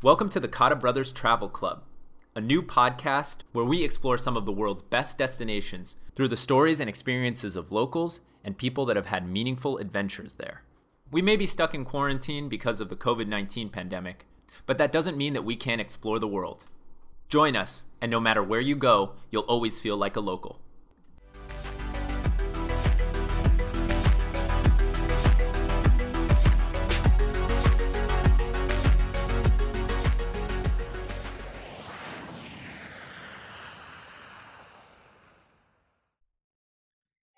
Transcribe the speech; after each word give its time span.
Welcome 0.00 0.28
to 0.28 0.38
the 0.38 0.46
Cotta 0.46 0.76
Brothers 0.76 1.10
Travel 1.10 1.48
Club, 1.48 1.82
a 2.36 2.40
new 2.40 2.62
podcast 2.62 3.38
where 3.50 3.64
we 3.64 3.82
explore 3.82 4.16
some 4.16 4.36
of 4.36 4.46
the 4.46 4.52
world's 4.52 4.80
best 4.80 5.18
destinations 5.18 5.96
through 6.14 6.28
the 6.28 6.36
stories 6.36 6.78
and 6.78 6.88
experiences 6.88 7.56
of 7.56 7.72
locals 7.72 8.20
and 8.44 8.56
people 8.56 8.86
that 8.86 8.94
have 8.94 9.06
had 9.06 9.28
meaningful 9.28 9.76
adventures 9.78 10.34
there. 10.34 10.62
We 11.10 11.20
may 11.20 11.34
be 11.34 11.46
stuck 11.46 11.74
in 11.74 11.84
quarantine 11.84 12.48
because 12.48 12.80
of 12.80 12.90
the 12.90 12.96
COVID 12.96 13.26
19 13.26 13.70
pandemic, 13.70 14.24
but 14.66 14.78
that 14.78 14.92
doesn't 14.92 15.16
mean 15.16 15.32
that 15.32 15.44
we 15.44 15.56
can't 15.56 15.80
explore 15.80 16.20
the 16.20 16.28
world. 16.28 16.66
Join 17.28 17.56
us, 17.56 17.86
and 18.00 18.08
no 18.08 18.20
matter 18.20 18.40
where 18.40 18.60
you 18.60 18.76
go, 18.76 19.14
you'll 19.32 19.42
always 19.42 19.80
feel 19.80 19.96
like 19.96 20.14
a 20.14 20.20
local. 20.20 20.60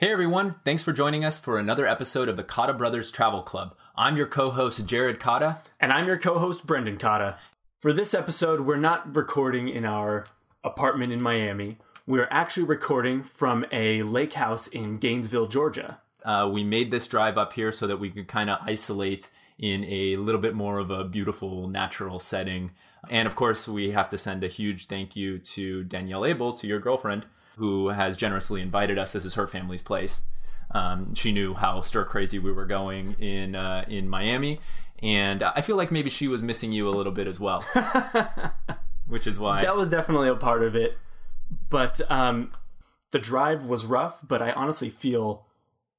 Hey 0.00 0.12
everyone, 0.12 0.54
thanks 0.64 0.82
for 0.82 0.94
joining 0.94 1.26
us 1.26 1.38
for 1.38 1.58
another 1.58 1.86
episode 1.86 2.30
of 2.30 2.38
the 2.38 2.42
Cotta 2.42 2.72
Brothers 2.72 3.10
Travel 3.10 3.42
Club. 3.42 3.76
I'm 3.94 4.16
your 4.16 4.26
co 4.26 4.48
host, 4.48 4.86
Jared 4.86 5.20
Cotta. 5.20 5.58
And 5.78 5.92
I'm 5.92 6.06
your 6.06 6.16
co 6.16 6.38
host, 6.38 6.66
Brendan 6.66 6.96
Cotta. 6.96 7.36
For 7.80 7.92
this 7.92 8.14
episode, 8.14 8.62
we're 8.62 8.78
not 8.78 9.14
recording 9.14 9.68
in 9.68 9.84
our 9.84 10.24
apartment 10.64 11.12
in 11.12 11.22
Miami. 11.22 11.76
We're 12.06 12.28
actually 12.30 12.62
recording 12.62 13.22
from 13.22 13.66
a 13.70 14.02
lake 14.02 14.32
house 14.32 14.68
in 14.68 14.96
Gainesville, 14.96 15.48
Georgia. 15.48 16.00
Uh, 16.24 16.48
we 16.50 16.64
made 16.64 16.90
this 16.90 17.06
drive 17.06 17.36
up 17.36 17.52
here 17.52 17.70
so 17.70 17.86
that 17.86 18.00
we 18.00 18.08
could 18.08 18.26
kind 18.26 18.48
of 18.48 18.58
isolate 18.62 19.28
in 19.58 19.84
a 19.84 20.16
little 20.16 20.40
bit 20.40 20.54
more 20.54 20.78
of 20.78 20.90
a 20.90 21.04
beautiful, 21.04 21.68
natural 21.68 22.18
setting. 22.18 22.70
And 23.10 23.28
of 23.28 23.34
course, 23.34 23.68
we 23.68 23.90
have 23.90 24.08
to 24.08 24.16
send 24.16 24.44
a 24.44 24.48
huge 24.48 24.86
thank 24.86 25.14
you 25.14 25.38
to 25.38 25.84
Danielle 25.84 26.24
Abel, 26.24 26.54
to 26.54 26.66
your 26.66 26.80
girlfriend 26.80 27.26
who 27.60 27.88
has 27.88 28.16
generously 28.16 28.62
invited 28.62 28.98
us. 28.98 29.12
This 29.12 29.26
is 29.26 29.34
her 29.34 29.46
family's 29.46 29.82
place. 29.82 30.24
Um, 30.70 31.14
she 31.14 31.30
knew 31.30 31.52
how 31.52 31.82
stir 31.82 32.04
crazy 32.04 32.38
we 32.38 32.50
were 32.50 32.64
going 32.64 33.12
in 33.20 33.54
uh, 33.54 33.84
in 33.86 34.08
Miami, 34.08 34.60
and 35.02 35.42
I 35.42 35.60
feel 35.60 35.76
like 35.76 35.92
maybe 35.92 36.08
she 36.08 36.26
was 36.26 36.42
missing 36.42 36.72
you 36.72 36.88
a 36.88 36.94
little 36.96 37.12
bit 37.12 37.26
as 37.26 37.38
well, 37.38 37.62
which 39.06 39.26
is 39.26 39.38
why 39.38 39.60
that 39.60 39.76
was 39.76 39.90
definitely 39.90 40.28
a 40.28 40.36
part 40.36 40.62
of 40.62 40.74
it. 40.74 40.96
But 41.68 42.00
um, 42.10 42.52
the 43.10 43.18
drive 43.18 43.66
was 43.66 43.84
rough, 43.84 44.20
but 44.26 44.40
I 44.40 44.52
honestly 44.52 44.88
feel 44.88 45.44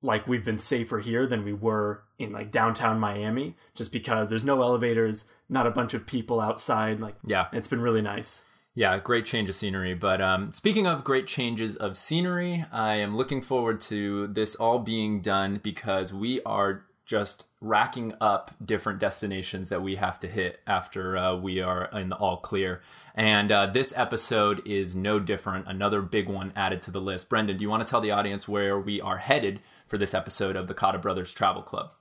like 0.02 0.28
we've 0.28 0.44
been 0.44 0.58
safer 0.58 0.98
here 0.98 1.28
than 1.28 1.44
we 1.44 1.54
were 1.54 2.04
in 2.18 2.32
like 2.32 2.50
downtown 2.50 3.00
Miami, 3.00 3.56
just 3.76 3.94
because 3.94 4.30
there's 4.32 4.44
no 4.44 4.64
elevators, 4.64 5.30
not 5.48 5.68
a 5.68 5.72
bunch 5.72 5.94
of 5.94 6.08
people 6.08 6.42
outside. 6.42 7.00
Like, 7.00 7.18
yeah, 7.24 7.50
it's 7.54 7.68
been 7.68 7.82
really 7.82 8.02
nice. 8.02 8.46
Yeah, 8.74 8.98
great 9.00 9.26
change 9.26 9.50
of 9.50 9.56
scenery. 9.56 9.94
But 9.94 10.22
um, 10.22 10.54
speaking 10.54 10.88
of 10.88 11.04
great 11.04 11.28
changes 11.28 11.76
of 11.76 11.98
scenery, 11.98 12.66
I 12.72 12.96
am 12.96 13.18
looking 13.18 13.42
forward 13.42 13.82
to 13.82 14.28
this 14.28 14.56
all 14.56 14.80
being 14.80 15.22
done 15.22 15.60
because 15.62 16.14
we 16.14 16.42
are 16.44 16.86
just 17.06 17.48
racking 17.60 18.14
up 18.22 18.56
different 18.64 18.98
destinations 18.98 19.68
that 19.68 19.82
we 19.82 19.96
have 19.96 20.18
to 20.20 20.28
hit 20.28 20.62
after 20.66 21.18
uh, 21.18 21.36
we 21.36 21.60
are 21.60 21.90
in 21.92 22.08
the 22.08 22.16
all 22.16 22.38
clear. 22.38 22.82
And 23.14 23.52
uh, 23.52 23.66
this 23.66 23.94
episode 23.98 24.66
is 24.66 24.96
no 24.96 25.20
different. 25.20 25.68
Another 25.68 26.02
big 26.02 26.30
one 26.30 26.54
added 26.56 26.82
to 26.84 26.92
the 26.92 27.02
list. 27.02 27.28
Brendan, 27.28 27.58
do 27.58 27.64
you 27.64 27.70
want 27.70 27.86
to 27.86 27.92
tell 27.92 28.00
the 28.00 28.12
audience 28.12 28.48
where 28.48 28.80
we 28.80 29.02
are 29.02 29.18
headed 29.18 29.60
for 29.86 29.98
this 29.98 30.14
episode 30.14 30.56
of 30.56 30.68
the 30.68 30.74
Cotta 30.74 31.00
Brothers 31.00 31.34
Travel 31.34 31.62
Club? 31.62 31.92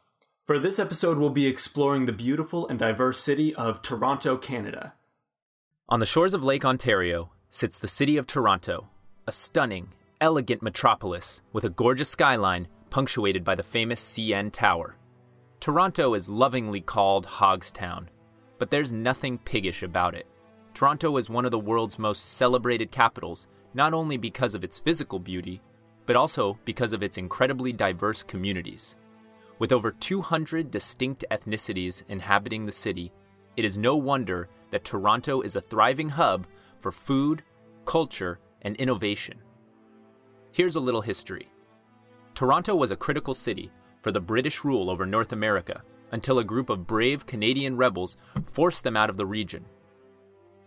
For 0.47 0.61
this 0.61 0.79
episode, 0.79 1.19
we'll 1.19 1.31
be 1.31 1.49
exploring 1.49 2.07
the 2.07 2.13
beautiful 2.13 2.69
and 2.69 2.79
diverse 2.79 3.19
city 3.19 3.53
of 3.57 3.83
Toronto, 3.83 4.37
Canada. 4.37 4.95
On 5.93 5.99
the 5.99 6.07
shores 6.07 6.35
of 6.35 6.45
Lake 6.45 6.65
Ontario 6.65 7.33
sits 7.49 7.77
the 7.77 7.89
city 7.89 8.17
of 8.17 8.25
Toronto, 8.25 8.89
a 9.27 9.33
stunning, 9.33 9.89
elegant 10.21 10.63
metropolis 10.63 11.43
with 11.53 11.65
a 11.65 11.69
gorgeous 11.69 12.09
skyline 12.09 12.69
punctuated 12.91 13.43
by 13.43 13.57
the 13.57 13.65
famous 13.65 14.01
CN 14.01 14.53
Tower. 14.53 14.95
Toronto 15.59 16.15
is 16.15 16.29
lovingly 16.29 16.81
called 16.81 17.27
Hogtown, 17.27 18.07
but 18.61 18.71
there's 18.71 18.93
nothing 18.93 19.37
piggish 19.39 19.83
about 19.83 20.15
it. 20.15 20.29
Toronto 20.75 21.17
is 21.17 21.29
one 21.29 21.45
of 21.45 21.51
the 21.51 21.59
world's 21.59 21.99
most 21.99 22.35
celebrated 22.35 22.93
capitals, 22.93 23.49
not 23.75 23.93
only 23.93 24.17
because 24.17 24.55
of 24.55 24.63
its 24.63 24.79
physical 24.79 25.19
beauty, 25.19 25.61
but 26.07 26.15
also 26.15 26.57
because 26.65 26.93
of 26.93 27.03
its 27.03 27.19
incredibly 27.19 27.73
diverse 27.73 28.23
communities. 28.23 28.95
With 29.59 29.73
over 29.73 29.91
200 29.91 30.71
distinct 30.71 31.25
ethnicities 31.33 32.05
inhabiting 32.09 32.65
the 32.65 32.71
city, 32.71 33.11
it 33.57 33.65
is 33.65 33.77
no 33.77 33.97
wonder 33.97 34.49
that 34.71 34.85
Toronto 34.85 35.41
is 35.41 35.57
a 35.57 35.61
thriving 35.61 36.11
hub 36.11 36.47
for 36.79 36.93
food, 36.93 37.43
culture, 37.85 38.39
and 38.63 38.77
innovation. 38.77 39.39
Here's 40.53 40.77
a 40.77 40.81
little 40.81 41.03
history 41.03 41.49
Toronto 42.35 42.75
was 42.75 42.91
a 42.91 42.97
critical 42.97 43.35
city 43.35 43.71
for 44.03 44.13
the 44.13 44.21
British 44.21 44.65
rule 44.65 44.91
over 44.91 45.07
North 45.07 45.33
America 45.33 45.83
until 46.13 46.39
a 46.39 46.45
group 46.45 46.71
of 46.71 46.87
brave 46.87 47.27
Canadian 47.27 47.77
rebels 47.77 48.17
forced 48.47 48.83
them 48.85 48.97
out 48.97 49.11
of 49.11 49.17
the 49.17 49.27
region. 49.27 49.65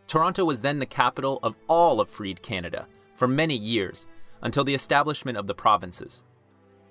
Toronto 0.08 0.46
was 0.46 0.62
then 0.62 0.80
the 0.80 0.86
capital 0.86 1.40
of 1.44 1.56
all 1.68 2.00
of 2.00 2.10
freed 2.10 2.42
Canada 2.42 2.88
for 3.16 3.28
many 3.28 3.56
years 3.56 4.08
until 4.42 4.64
the 4.64 4.74
establishment 4.74 5.38
of 5.38 5.48
the 5.48 5.56
provinces. 5.56 6.24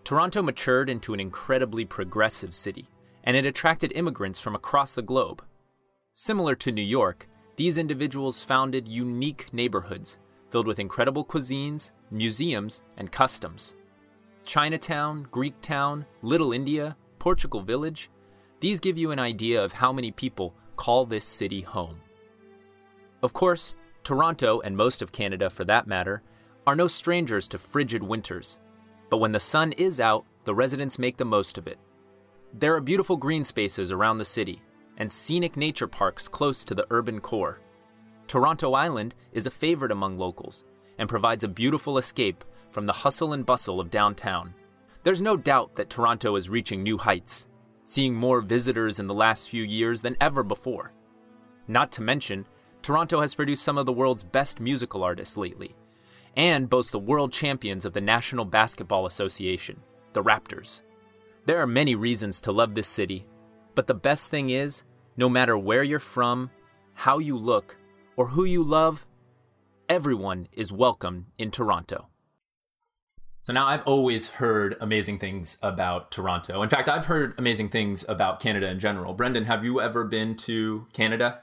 Toronto 0.05 0.43
matured 0.43 0.91
into 0.91 1.15
an 1.15 1.21
incredibly 1.21 1.85
progressive 1.85 2.55
city, 2.55 2.89
and 3.23 3.37
it 3.37 3.47
attracted 3.47 3.93
immigrants 3.93 4.41
from 4.41 4.55
across 4.55 4.95
the 4.95 5.03
globe. 5.03 5.45
Similar 6.15 6.55
to 6.57 6.73
New 6.73 6.83
York, 6.83 7.27
these 7.57 7.79
individuals 7.79 8.43
founded 8.43 8.87
unique 8.87 9.49
neighborhoods 9.51 10.19
filled 10.51 10.67
with 10.67 10.79
incredible 10.79 11.25
cuisines, 11.25 11.93
museums, 12.11 12.83
and 12.99 13.11
customs. 13.11 13.77
Chinatown, 14.45 15.27
Greek 15.31 15.59
Town, 15.63 16.05
Little 16.21 16.53
India, 16.53 16.99
Portugal 17.19 17.63
Village, 17.63 18.11
these 18.61 18.79
give 18.79 18.99
you 18.99 19.11
an 19.11 19.19
idea 19.19 19.65
of 19.65 19.73
how 19.73 19.91
many 19.91 20.11
people 20.11 20.55
call 20.77 21.07
this 21.07 21.25
city 21.25 21.63
home. 21.63 22.03
Of 23.23 23.33
course, 23.33 23.75
Toronto, 24.05 24.61
and 24.61 24.77
most 24.77 25.01
of 25.01 25.13
Canada 25.13 25.49
for 25.49 25.65
that 25.65 25.87
matter, 25.87 26.23
are 26.67 26.77
no 26.77 26.89
strangers 26.89 27.49
to 27.49 27.59
frigid 27.59 28.03
winters. 28.03 28.59
But 29.09 29.17
when 29.19 29.33
the 29.33 29.41
sun 29.41 29.73
is 29.73 29.99
out, 29.99 30.27
the 30.45 30.55
residents 30.55 30.99
make 30.99 31.17
the 31.17 31.25
most 31.25 31.57
of 31.57 31.67
it. 31.67 31.79
There 32.53 32.75
are 32.75 32.83
beautiful 32.83 33.17
green 33.17 33.47
spaces 33.47 33.91
around 33.91 34.19
the 34.19 34.27
city, 34.27 34.61
and 34.97 35.11
scenic 35.11 35.57
nature 35.57 35.87
parks 35.87 36.29
close 36.29 36.65
to 36.65 36.75
the 36.75 36.87
urban 36.91 37.21
core. 37.21 37.61
Toronto 38.27 38.73
Island 38.73 39.15
is 39.33 39.47
a 39.47 39.51
favorite 39.51 39.93
among 39.93 40.19
locals 40.19 40.65
and 40.99 41.09
provides 41.09 41.45
a 41.45 41.49
beautiful 41.49 41.99
escape 41.99 42.45
from 42.71 42.87
the 42.87 42.93
hustle 42.93 43.33
and 43.33 43.45
bustle 43.45 43.81
of 43.81 43.91
downtown. 43.91 44.55
There's 45.03 45.21
no 45.21 45.37
doubt 45.37 45.77
that 45.77 45.91
Toronto 45.91 46.37
is 46.37 46.49
reaching 46.49 46.83
new 46.83 46.99
heights, 46.99 47.49
seeing 47.85 48.15
more 48.15 48.41
visitors 48.41 48.99
in 48.99 49.07
the 49.07 49.15
last 49.15 49.49
few 49.49 49.63
years 49.63 50.03
than 50.03 50.17
ever 50.21 50.43
before. 50.43 50.93
Not 51.67 51.93
to 51.93 52.03
mention, 52.03 52.47
Toronto 52.83 53.21
has 53.21 53.35
produced 53.35 53.63
some 53.63 53.79
of 53.79 53.87
the 53.87 53.93
world's 53.93 54.25
best 54.25 54.61
musical 54.61 55.03
artists 55.03 55.37
lately, 55.37 55.75
and 56.37 56.71
boasts 56.71 56.91
the 56.91 56.99
world 56.99 57.33
champions 57.33 57.85
of 57.85 57.93
the 57.93 58.01
National 58.01 58.45
Basketball 58.45 59.07
Association, 59.07 59.81
the 60.13 60.23
Raptors. 60.23 60.81
There 61.45 61.61
are 61.61 61.67
many 61.67 61.95
reasons 61.95 62.41
to 62.41 62.53
love 62.53 62.75
this 62.75 62.89
city, 62.89 63.27
but 63.75 63.87
the 63.87 63.95
best 63.95 64.31
thing 64.31 64.51
is 64.51 64.85
no 65.17 65.29
matter 65.29 65.57
where 65.57 65.83
you're 65.83 65.99
from, 65.99 66.51
how 66.95 67.19
you 67.19 67.37
look, 67.37 67.77
or 68.17 68.29
who 68.29 68.45
you 68.45 68.63
love, 68.63 69.07
everyone 69.89 70.49
is 70.53 70.73
welcome 70.73 71.27
in 71.39 71.51
Toronto. 71.51 72.09
So 73.43 73.53
now 73.53 73.67
I've 73.67 73.83
always 73.83 74.35
heard 74.35 74.77
amazing 74.81 75.19
things 75.19 75.59
about 75.63 76.13
Toronto. 76.13 76.63
In 76.63 76.69
fact, 76.69 76.89
I've 76.89 77.07
heard 77.07 77.35
amazing 77.39 77.71
things 77.71 78.05
about 78.09 78.39
Canada 78.39 78.69
in 78.69 78.79
general. 78.79 79.15
Brendan, 79.15 79.47
have 79.47 79.65
you 79.65 79.81
ever 79.81 80.05
been 80.05 80.37
to 80.37 80.87
Canada? 80.93 81.41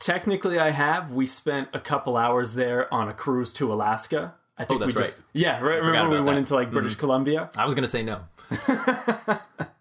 Technically, 0.00 0.58
I 0.58 0.70
have. 0.70 1.12
We 1.12 1.26
spent 1.26 1.68
a 1.72 1.78
couple 1.78 2.16
hours 2.16 2.54
there 2.54 2.92
on 2.92 3.08
a 3.08 3.14
cruise 3.14 3.52
to 3.54 3.72
Alaska. 3.72 4.34
I 4.56 4.64
think 4.64 4.80
oh, 4.80 4.84
that's 4.84 4.96
we 4.96 5.00
just. 5.00 5.22
Yeah, 5.32 5.60
right. 5.60 5.80
Remember 5.80 6.10
we 6.10 6.16
that. 6.16 6.22
went 6.24 6.38
into 6.38 6.54
like 6.54 6.72
British 6.72 6.92
mm-hmm. 6.94 7.00
Columbia? 7.00 7.50
I 7.56 7.64
was 7.64 7.74
going 7.74 7.84
to 7.84 7.88
say 7.88 8.02
no. 8.02 8.22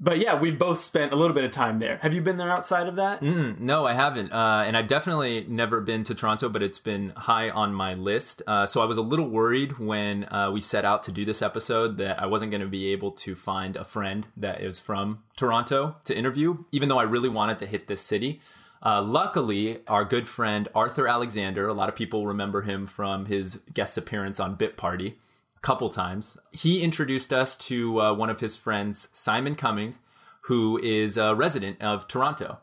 but 0.00 0.18
yeah, 0.18 0.34
we've 0.34 0.58
both 0.58 0.80
spent 0.80 1.12
a 1.12 1.16
little 1.16 1.34
bit 1.34 1.44
of 1.44 1.50
time 1.50 1.78
there. 1.78 1.98
Have 1.98 2.14
you 2.14 2.22
been 2.22 2.38
there 2.38 2.50
outside 2.50 2.88
of 2.88 2.96
that? 2.96 3.20
Mm, 3.20 3.60
no, 3.60 3.86
I 3.86 3.92
haven't. 3.92 4.32
Uh, 4.32 4.64
and 4.66 4.74
I've 4.76 4.86
definitely 4.86 5.44
never 5.46 5.82
been 5.82 6.04
to 6.04 6.14
Toronto, 6.14 6.48
but 6.48 6.62
it's 6.62 6.78
been 6.78 7.10
high 7.10 7.50
on 7.50 7.74
my 7.74 7.92
list. 7.92 8.42
Uh, 8.46 8.64
so 8.64 8.80
I 8.80 8.86
was 8.86 8.96
a 8.96 9.02
little 9.02 9.28
worried 9.28 9.78
when 9.78 10.24
uh, 10.32 10.50
we 10.52 10.62
set 10.62 10.86
out 10.86 11.02
to 11.04 11.12
do 11.12 11.26
this 11.26 11.42
episode 11.42 11.98
that 11.98 12.20
I 12.20 12.26
wasn't 12.26 12.50
going 12.50 12.62
to 12.62 12.66
be 12.66 12.92
able 12.92 13.12
to 13.12 13.34
find 13.34 13.76
a 13.76 13.84
friend 13.84 14.26
that 14.38 14.62
is 14.62 14.80
from 14.80 15.22
Toronto 15.36 15.96
to 16.04 16.16
interview, 16.16 16.64
even 16.72 16.88
though 16.88 16.98
I 16.98 17.04
really 17.04 17.28
wanted 17.28 17.58
to 17.58 17.66
hit 17.66 17.86
this 17.86 18.00
city. 18.00 18.40
Uh, 18.82 19.02
luckily, 19.02 19.80
our 19.86 20.06
good 20.06 20.26
friend 20.26 20.66
Arthur 20.74 21.06
Alexander, 21.06 21.68
a 21.68 21.74
lot 21.74 21.90
of 21.90 21.94
people 21.94 22.26
remember 22.26 22.62
him 22.62 22.86
from 22.86 23.26
his 23.26 23.60
guest 23.74 23.98
appearance 23.98 24.40
on 24.40 24.54
Bit 24.54 24.78
Party 24.78 25.18
couple 25.62 25.90
times. 25.90 26.38
He 26.52 26.82
introduced 26.82 27.32
us 27.32 27.56
to 27.58 28.00
uh, 28.00 28.14
one 28.14 28.30
of 28.30 28.40
his 28.40 28.56
friends, 28.56 29.08
Simon 29.12 29.54
Cummings, 29.54 30.00
who 30.42 30.78
is 30.78 31.16
a 31.16 31.34
resident 31.34 31.80
of 31.82 32.08
Toronto. 32.08 32.58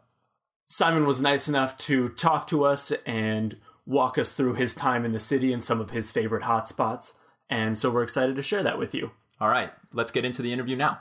Simon 0.63 1.05
was 1.05 1.21
nice 1.21 1.47
enough 1.47 1.77
to 1.77 2.09
talk 2.09 2.47
to 2.47 2.65
us 2.65 2.91
and 3.05 3.57
walk 3.85 4.17
us 4.17 4.33
through 4.33 4.55
his 4.55 4.75
time 4.75 5.05
in 5.05 5.13
the 5.13 5.19
city 5.19 5.53
and 5.53 5.63
some 5.63 5.79
of 5.79 5.91
his 5.91 6.11
favorite 6.11 6.43
hotspots. 6.43 7.15
And 7.49 7.77
so 7.77 7.89
we're 7.89 8.03
excited 8.03 8.35
to 8.35 8.43
share 8.43 8.63
that 8.63 8.77
with 8.77 8.93
you. 8.93 9.11
All 9.39 9.47
right, 9.47 9.71
let's 9.93 10.11
get 10.11 10.25
into 10.25 10.41
the 10.41 10.51
interview 10.51 10.75
now. 10.75 10.99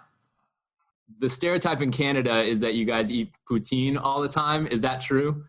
The 1.19 1.29
stereotype 1.29 1.81
in 1.81 1.91
Canada 1.91 2.43
is 2.43 2.61
that 2.61 2.75
you 2.75 2.85
guys 2.85 3.11
eat 3.11 3.33
poutine 3.49 4.01
all 4.01 4.21
the 4.21 4.29
time. 4.29 4.67
Is 4.67 4.83
that 4.83 5.01
true? 5.01 5.45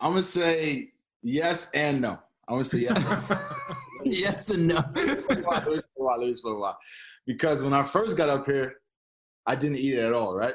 I'm 0.00 0.12
gonna 0.12 0.22
say 0.22 0.92
yes 1.22 1.70
and 1.72 2.00
no. 2.00 2.18
I'm 2.48 2.54
gonna 2.54 2.64
say 2.64 2.78
yes. 2.78 2.98
yes 4.04 4.50
and 4.50 4.68
no. 4.68 4.82
because 7.26 7.62
when 7.62 7.72
I 7.72 7.82
first 7.82 8.16
got 8.16 8.28
up 8.28 8.46
here, 8.46 8.74
I 9.46 9.56
didn't 9.56 9.78
eat 9.78 9.94
it 9.94 10.04
at 10.04 10.12
all, 10.12 10.34
right? 10.34 10.54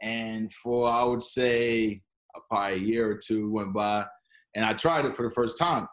And 0.00 0.52
for 0.52 0.88
I 0.88 1.04
would 1.04 1.22
say 1.22 2.02
probably 2.48 2.74
a 2.74 2.80
year 2.80 3.10
or 3.10 3.18
two 3.18 3.50
went 3.50 3.72
by, 3.72 4.04
and 4.54 4.64
I 4.64 4.74
tried 4.74 5.04
it 5.04 5.14
for 5.14 5.28
the 5.28 5.34
first 5.34 5.58
time. 5.58 5.86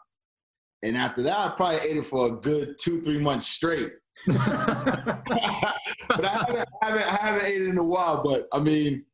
And 0.82 0.96
after 0.96 1.22
that, 1.22 1.38
I 1.38 1.52
probably 1.56 1.76
ate 1.76 1.96
it 1.98 2.06
for 2.06 2.26
a 2.26 2.32
good 2.32 2.76
two, 2.80 3.02
three 3.02 3.18
months 3.18 3.46
straight. 3.48 3.92
but 4.26 4.36
I 4.36 5.64
haven't, 6.08 6.68
I 6.82 6.86
haven't, 6.86 7.02
I 7.02 7.16
haven't 7.16 7.44
ate 7.44 7.62
it 7.62 7.68
in 7.68 7.78
a 7.78 7.84
while. 7.84 8.22
But 8.22 8.46
I 8.52 8.58
mean, 8.58 9.04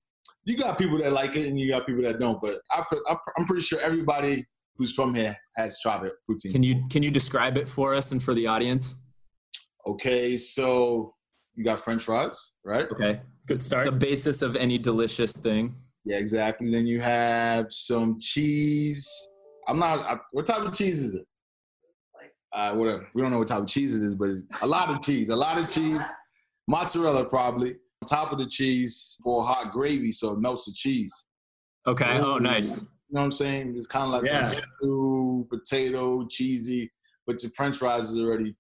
you 0.45 0.57
got 0.57 0.79
people 0.79 0.99
that 0.99 1.13
like 1.13 1.37
it, 1.37 1.47
and 1.47 1.59
you 1.59 1.71
got 1.71 1.87
people 1.87 2.03
that 2.03 2.21
don't. 2.21 2.41
But 2.41 2.55
I, 2.71 2.85
I'm 3.37 3.45
pretty 3.45 3.63
sure 3.63 3.81
everybody 3.81 4.47
who's 4.77 4.95
from 4.95 5.15
here 5.15 5.37
has 5.57 5.81
tried 5.81 6.07
it. 6.07 6.13
Poutine. 6.29 6.53
Can 6.53 6.63
you 6.63 6.85
can 6.91 7.03
you 7.03 7.11
describe 7.11 7.57
it 7.57 7.69
for 7.69 7.95
us 7.95 8.13
and 8.13 8.23
for 8.23 8.35
the 8.35 8.47
audience? 8.47 8.99
Okay, 9.87 10.37
so 10.37 11.15
you 11.55 11.65
got 11.65 11.81
French 11.81 12.03
fries, 12.03 12.53
right? 12.65 12.91
Okay, 12.91 13.21
good 13.47 13.63
start. 13.63 13.87
The 13.87 13.93
basis 13.93 14.43
of 14.43 14.57
any 14.57 14.79
delicious 14.79 15.37
thing. 15.37 15.75
Yeah, 16.05 16.19
exactly. 16.19 16.71
Then 16.71 16.87
you 16.87 17.01
have 17.01 17.67
some 17.71 18.19
cheese. 18.21 19.09
I'm 19.69 19.79
not. 19.79 20.01
I, 20.01 20.19
what 20.33 20.47
type 20.47 20.63
of 20.63 20.75
cheese 20.75 21.03
is 21.03 21.15
it? 21.15 21.27
uh, 22.57 22.75
whatever. 22.75 23.07
We 23.15 23.23
don't 23.23 23.31
know 23.31 23.39
what 23.39 23.49
type 23.49 23.61
of 23.63 23.69
cheese 23.69 23.95
it 23.95 24.05
is, 24.05 24.15
but 24.15 24.31
a 24.63 24.67
lot 24.67 24.89
of 24.89 25.03
cheese, 25.03 25.29
a 25.29 25.37
lot 25.37 25.59
of 25.59 25.71
cheese. 25.71 26.11
Mozzarella 26.69 27.27
probably 27.27 27.71
on 27.71 28.07
top 28.09 28.33
of 28.33 28.39
the 28.39 28.47
cheese 28.47 29.19
for 29.23 29.45
hot 29.45 29.73
gravy, 29.73 30.11
so 30.11 30.33
it 30.33 30.41
melts 30.41 30.65
the 30.65 30.73
cheese. 30.73 31.27
Okay. 31.87 32.19
So, 32.19 32.35
oh, 32.35 32.39
nice. 32.39 32.85
You 33.09 33.15
know 33.15 33.21
what 33.21 33.27
I'm 33.27 33.33
saying? 33.33 33.75
It's 33.77 33.87
kind 33.87 34.05
of 34.05 34.11
like 34.11 34.25
yeah. 34.25 34.47
stew, 34.47 35.47
potato, 35.49 36.27
cheesy, 36.27 36.91
but 37.27 37.43
your 37.43 37.53
French 37.57 37.77
fries 37.77 38.11
is 38.11 38.19
already 38.19 38.57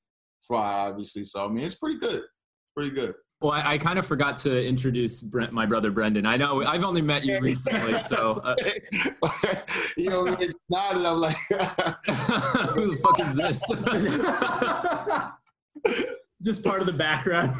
fried, 0.46 0.92
obviously. 0.92 1.24
So 1.24 1.44
I 1.44 1.48
mean, 1.48 1.64
it's 1.64 1.74
pretty 1.74 1.98
good. 1.98 2.20
It's 2.20 2.72
pretty 2.74 2.90
good. 2.90 3.14
Well, 3.40 3.52
I, 3.52 3.72
I, 3.72 3.78
kind 3.78 3.98
of 3.98 4.06
forgot 4.06 4.38
to 4.38 4.66
introduce 4.66 5.20
Brent, 5.20 5.52
my 5.52 5.66
brother 5.66 5.90
Brendan. 5.90 6.24
I 6.24 6.38
know 6.38 6.64
I've 6.64 6.84
only 6.84 7.02
met 7.02 7.22
you 7.24 7.38
recently, 7.38 8.00
so 8.00 8.40
uh, 8.42 8.54
you 9.96 10.08
know, 10.08 10.24
nodded. 10.70 11.04
I'm 11.04 11.18
like, 11.18 11.36
who 11.50 12.94
the 12.94 13.00
fuck 13.02 13.20
is 13.20 13.36
this? 13.36 13.60
Just 16.42 16.64
part 16.64 16.80
of 16.80 16.86
the 16.86 16.94
background. 16.94 17.52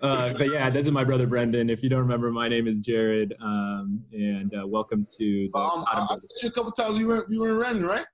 Uh, 0.00 0.32
but 0.32 0.50
yeah, 0.50 0.70
this 0.70 0.86
is 0.86 0.92
my 0.92 1.04
brother 1.04 1.26
Brendan. 1.26 1.68
If 1.68 1.82
you 1.82 1.90
don't 1.90 2.00
remember, 2.00 2.30
my 2.30 2.48
name 2.48 2.66
is 2.66 2.80
Jared, 2.80 3.34
um, 3.40 4.02
and 4.12 4.54
uh, 4.54 4.66
welcome 4.66 5.04
to 5.18 5.48
the. 5.52 5.58
Um, 5.58 5.84
a 5.86 6.50
couple 6.50 6.72
times. 6.72 6.98
You 6.98 7.06
were 7.06 7.26
you 7.28 7.40
were 7.40 7.58
running, 7.58 7.82
right? 7.82 8.06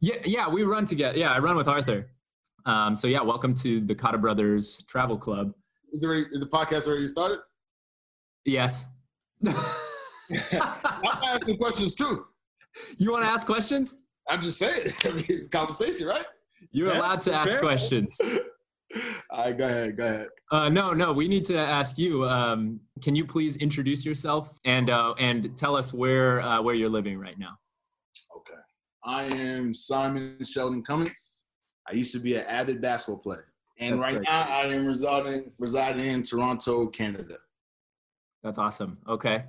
Yeah, 0.00 0.16
yeah, 0.24 0.48
we 0.48 0.64
run 0.64 0.86
together. 0.86 1.18
Yeah, 1.18 1.32
I 1.32 1.38
run 1.38 1.56
with 1.56 1.68
Arthur. 1.68 2.10
Um, 2.66 2.94
so 2.94 3.08
yeah, 3.08 3.22
welcome 3.22 3.54
to 3.54 3.80
the 3.80 3.94
Cotta 3.94 4.18
Brothers 4.18 4.84
Travel 4.86 5.16
Club. 5.16 5.54
Is 5.92 6.02
there 6.02 6.14
is 6.14 6.40
the 6.40 6.46
podcast 6.46 6.86
already 6.86 7.08
started? 7.08 7.38
Yes. 8.44 8.86
I'm 9.46 9.54
asking 11.02 11.56
questions 11.56 11.94
too. 11.94 12.26
You 12.98 13.12
want 13.12 13.24
to 13.24 13.30
ask 13.30 13.46
questions? 13.46 14.02
I'm 14.28 14.42
just 14.42 14.58
saying. 14.58 14.88
I 15.04 15.08
mean, 15.08 15.24
it's 15.28 15.48
conversation, 15.48 16.06
right? 16.06 16.26
You're 16.70 16.92
yeah, 16.92 16.98
allowed 16.98 17.22
to 17.22 17.32
ask 17.32 17.52
fair. 17.52 17.60
questions. 17.60 18.20
All 19.30 19.44
right, 19.44 19.56
go 19.56 19.64
ahead. 19.64 19.96
Go 19.96 20.04
ahead. 20.04 20.28
Uh, 20.50 20.68
no, 20.68 20.92
no. 20.92 21.12
We 21.12 21.28
need 21.28 21.44
to 21.44 21.56
ask 21.56 21.96
you. 21.96 22.28
Um, 22.28 22.80
can 23.02 23.14
you 23.14 23.24
please 23.24 23.56
introduce 23.56 24.04
yourself 24.04 24.58
and 24.64 24.90
uh, 24.90 25.14
and 25.18 25.56
tell 25.56 25.76
us 25.76 25.94
where 25.94 26.40
uh, 26.40 26.60
where 26.60 26.74
you're 26.74 26.90
living 26.90 27.18
right 27.18 27.38
now? 27.38 27.58
Okay. 28.36 28.60
I 29.04 29.24
am 29.24 29.74
Simon 29.74 30.38
Sheldon 30.44 30.82
Cummings. 30.82 31.44
I 31.88 31.94
used 31.94 32.12
to 32.14 32.20
be 32.20 32.34
an 32.34 32.44
avid 32.48 32.80
basketball 32.80 33.18
player, 33.18 33.52
and 33.78 34.00
That's 34.00 34.12
right 34.12 34.22
now 34.22 34.40
I 34.40 34.66
am 34.66 34.86
residing 34.86 35.52
residing 35.58 36.06
in 36.08 36.22
Toronto, 36.24 36.88
Canada. 36.88 37.36
That's 38.42 38.58
awesome. 38.58 38.98
Okay. 39.08 39.44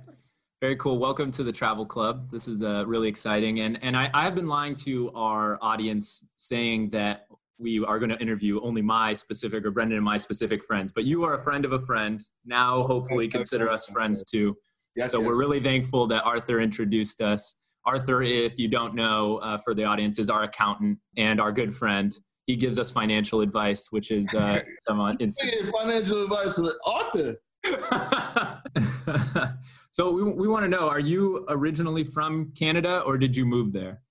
Very 0.60 0.76
cool. 0.76 1.00
Welcome 1.00 1.32
to 1.32 1.42
the 1.42 1.50
Travel 1.50 1.84
Club. 1.84 2.30
This 2.30 2.46
is 2.46 2.62
uh, 2.62 2.84
really 2.86 3.08
exciting. 3.08 3.58
And, 3.58 3.82
and 3.82 3.96
I, 3.96 4.08
I 4.14 4.22
have 4.22 4.36
been 4.36 4.46
lying 4.46 4.76
to 4.76 5.10
our 5.12 5.58
audience 5.60 6.30
saying 6.36 6.90
that 6.90 7.26
we 7.62 7.84
are 7.84 7.98
going 7.98 8.10
to 8.10 8.18
interview 8.18 8.60
only 8.60 8.82
my 8.82 9.12
specific 9.12 9.64
or 9.64 9.70
Brendan 9.70 9.96
and 9.96 10.04
my 10.04 10.16
specific 10.16 10.62
friends, 10.64 10.92
but 10.92 11.04
you 11.04 11.24
are 11.24 11.34
a 11.34 11.42
friend 11.42 11.64
of 11.64 11.72
a 11.72 11.78
friend. 11.78 12.20
Now, 12.44 12.82
hopefully, 12.82 13.28
consider 13.28 13.70
us 13.70 13.86
friends 13.86 14.24
too. 14.24 14.56
Yes, 14.96 15.12
so 15.12 15.20
yes. 15.20 15.26
we're 15.26 15.38
really 15.38 15.60
thankful 15.60 16.06
that 16.08 16.24
Arthur 16.24 16.60
introduced 16.60 17.22
us. 17.22 17.58
Arthur, 17.86 18.22
if 18.22 18.58
you 18.58 18.68
don't 18.68 18.94
know, 18.94 19.38
uh, 19.38 19.58
for 19.58 19.74
the 19.74 19.84
audience, 19.84 20.18
is 20.18 20.28
our 20.28 20.42
accountant 20.42 20.98
and 21.16 21.40
our 21.40 21.52
good 21.52 21.74
friend 21.74 22.12
he 22.46 22.56
gives 22.56 22.78
us 22.78 22.90
financial 22.90 23.40
advice, 23.40 23.88
which 23.90 24.10
is 24.10 24.32
uh, 24.34 24.60
some 24.86 24.98
financial 24.98 26.24
advice 26.24 26.58
with 26.58 26.74
Arthur. 26.86 27.36
so 29.90 30.10
we, 30.10 30.24
we 30.24 30.48
want 30.48 30.64
to 30.64 30.68
know: 30.68 30.88
Are 30.88 31.00
you 31.00 31.46
originally 31.48 32.04
from 32.04 32.52
Canada, 32.58 33.00
or 33.00 33.16
did 33.16 33.36
you 33.36 33.46
move 33.46 33.72
there? 33.72 34.02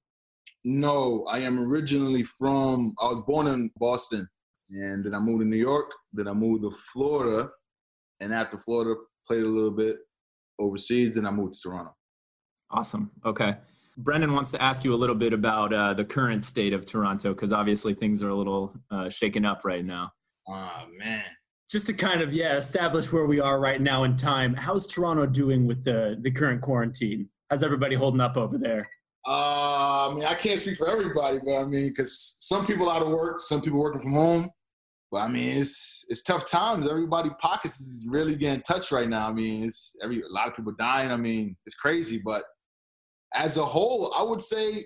No, 0.64 1.26
I 1.30 1.40
am 1.40 1.60
originally 1.60 2.24
from. 2.24 2.94
I 3.00 3.06
was 3.06 3.22
born 3.22 3.48
in 3.48 3.72
Boston, 3.78 4.28
and 4.70 5.04
then 5.06 5.16
I 5.16 5.20
moved 5.20 5.44
to 5.44 5.50
New 5.50 5.58
York. 5.58 5.92
Then 6.14 6.28
I 6.28 6.34
moved 6.34 6.64
to 6.64 6.72
Florida, 6.94 7.50
and 8.20 8.34
after 8.34 8.58
Florida, 8.58 8.96
played 9.26 9.44
a 9.44 9.48
little 9.48 9.72
bit 9.72 9.98
overseas. 10.60 11.16
Then 11.16 11.26
I 11.26 11.32
moved 11.32 11.56
to 11.56 11.70
Toronto. 11.70 11.92
Awesome. 12.70 13.12
Okay. 13.26 13.56
Brendan 13.98 14.34
wants 14.34 14.52
to 14.52 14.62
ask 14.62 14.86
you 14.86 14.94
a 14.94 14.96
little 14.96 15.16
bit 15.16 15.34
about 15.34 15.74
uh, 15.74 15.94
the 15.94 16.06
current 16.06 16.46
state 16.46 16.74
of 16.74 16.86
Toronto 16.86 17.34
because 17.34 17.52
obviously 17.52 17.94
things 17.94 18.24
are 18.24 18.30
a 18.30 18.36
little 18.36 18.74
uh, 18.90 19.10
shaken 19.10 19.46
up 19.46 19.66
right 19.66 19.84
now. 19.84 20.12
Oh 20.48 20.86
man! 20.98 21.26
Just 21.70 21.88
to 21.88 21.94
kind 21.94 22.22
of 22.22 22.34
yeah 22.34 22.56
establish 22.56 23.12
where 23.12 23.26
we 23.26 23.40
are 23.40 23.60
right 23.60 23.82
now 23.82 24.04
in 24.04 24.16
time. 24.16 24.54
How's 24.56 24.88
Toronto 24.88 25.26
doing 25.26 25.68
with 25.68 25.84
the 25.84 26.18
the 26.22 26.32
current 26.32 26.62
quarantine? 26.62 27.30
How's 27.50 27.64
everybody 27.64 27.96
holding 27.96 28.22
up 28.22 28.38
over 28.38 28.58
there? 28.58 28.90
Uh, 29.28 30.10
I 30.10 30.14
mean, 30.16 30.26
I 30.26 30.34
can't 30.34 30.60
speak 30.60 30.78
for 30.78 30.90
everybody, 30.90 31.40
but 31.44 31.56
I 31.56 31.64
mean, 31.66 31.90
because 31.90 32.38
some 32.40 32.66
people 32.66 32.90
out 32.90 33.04
of 33.04 33.10
work, 33.10 33.42
some 33.42 33.62
people 33.62 33.80
working 33.80 34.02
from 34.02 34.14
home. 34.14 34.50
But 35.12 35.18
I 35.18 35.28
mean, 35.28 35.58
it's 35.58 36.06
it's 36.08 36.24
tough 36.24 36.50
times. 36.50 36.88
Everybody 36.88 37.30
pockets 37.40 37.82
is 37.82 38.06
really 38.08 38.36
getting 38.36 38.62
touched 38.62 38.92
right 38.92 39.10
now. 39.10 39.28
I 39.28 39.34
mean, 39.34 39.66
it's 39.66 39.96
every 40.02 40.22
a 40.22 40.34
lot 40.34 40.48
of 40.48 40.56
people 40.56 40.72
dying. 40.72 41.12
I 41.12 41.18
mean, 41.18 41.58
it's 41.66 41.76
crazy, 41.76 42.22
but 42.24 42.44
as 43.36 43.58
a 43.58 43.66
whole, 43.66 44.14
I 44.18 44.24
would 44.24 44.42
say 44.42 44.86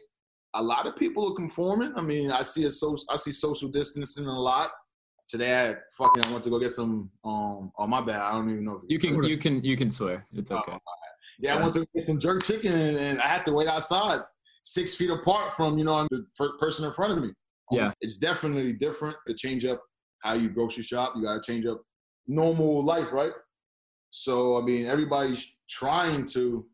a 0.56 0.64
lot 0.64 0.88
of 0.88 0.96
people 0.96 1.32
are 1.32 1.36
conforming. 1.36 1.94
I 1.96 2.02
mean, 2.02 2.32
I 2.32 2.42
see 2.42 2.66
a 2.66 2.72
so 2.72 2.98
I 3.10 3.18
see 3.18 3.32
social 3.32 3.70
distancing 3.70 4.26
a 4.26 4.40
lot. 4.40 4.72
Today, 5.28 5.70
I 5.70 5.76
fucking 5.98 6.26
I 6.26 6.32
went 6.32 6.44
to 6.46 6.50
go 6.50 6.60
get 6.60 6.72
some. 6.72 7.12
Um, 7.24 7.72
oh 7.78 7.88
my 7.88 8.02
bad, 8.02 8.22
I 8.22 8.32
don't 8.32 8.50
even 8.50 8.66
know. 8.66 8.82
you 8.88 8.98
can 8.98 9.24
you 9.24 9.38
can 9.38 9.62
you 9.62 9.78
can 9.78 9.92
swear. 9.92 10.26
It's 10.34 10.52
oh, 10.52 10.58
okay. 10.58 10.72
Uh, 10.72 10.80
yeah, 11.40 11.56
I 11.56 11.62
went 11.62 11.74
to 11.74 11.86
get 11.94 12.04
some 12.04 12.20
jerk 12.20 12.44
chicken 12.44 12.74
and, 12.74 12.98
and, 12.98 13.22
I 13.22 13.28
had 13.28 13.46
to 13.46 13.54
wait 13.54 13.68
outside, 13.68 14.20
six 14.64 14.96
feet 14.96 15.10
apart 15.10 15.54
from 15.54 15.78
you 15.78 15.84
know 15.84 16.08
the 16.10 16.26
person 16.60 16.86
in 16.86 16.92
front 16.92 17.14
of 17.14 17.24
me. 17.24 17.32
Yeah, 17.72 17.88
um, 17.88 17.94
it's 18.02 18.18
definitely 18.18 18.74
different 18.74 19.16
to 19.28 19.34
change 19.34 19.66
up 19.66 19.82
how 20.20 20.34
you 20.34 20.50
grocery 20.50 20.84
shop. 20.84 21.14
You 21.16 21.24
got 21.24 21.42
to 21.42 21.52
change 21.52 21.66
up 21.66 21.82
normal 22.28 22.84
life, 22.84 23.12
right? 23.12 23.34
So 24.10 24.58
I 24.58 24.62
mean, 24.62 24.86
everybody's 24.86 25.56
trying 25.70 26.26
to 26.28 26.66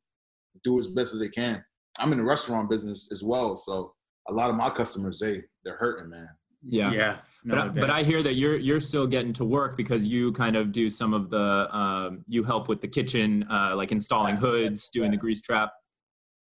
do 0.64 0.80
as 0.80 0.88
best 0.88 1.14
as 1.14 1.20
they 1.20 1.30
can. 1.30 1.64
I'm 2.00 2.12
in 2.12 2.18
the 2.20 2.24
restaurant 2.24 2.70
business 2.70 3.10
as 3.12 3.24
well, 3.24 3.56
so 3.56 3.94
a 4.30 4.34
lot 4.34 4.50
of 4.50 4.56
my 4.56 4.70
customers 4.70 5.20
they 5.20 5.44
they're 5.64 5.78
hurting, 5.78 6.10
man. 6.10 6.30
Yeah, 6.64 6.92
yeah. 6.92 7.18
No, 7.44 7.56
but, 7.56 7.60
I, 7.60 7.68
but 7.70 7.90
I 7.90 8.04
hear 8.04 8.22
that 8.22 8.36
you're 8.36 8.58
you're 8.58 8.80
still 8.80 9.08
getting 9.08 9.34
to 9.34 9.46
work 9.46 9.76
because 9.76 10.08
you 10.08 10.32
kind 10.34 10.56
of 10.56 10.72
do 10.72 10.90
some 10.90 11.14
of 11.14 11.30
the 11.30 11.68
um, 11.76 12.24
you 12.28 12.44
help 12.44 12.68
with 12.68 12.82
the 12.82 12.88
kitchen, 12.88 13.46
uh, 13.50 13.74
like 13.76 13.92
installing 13.92 14.38
hoods, 14.38 14.90
doing 14.90 15.12
the 15.12 15.18
grease 15.18 15.42
trap. 15.42 15.72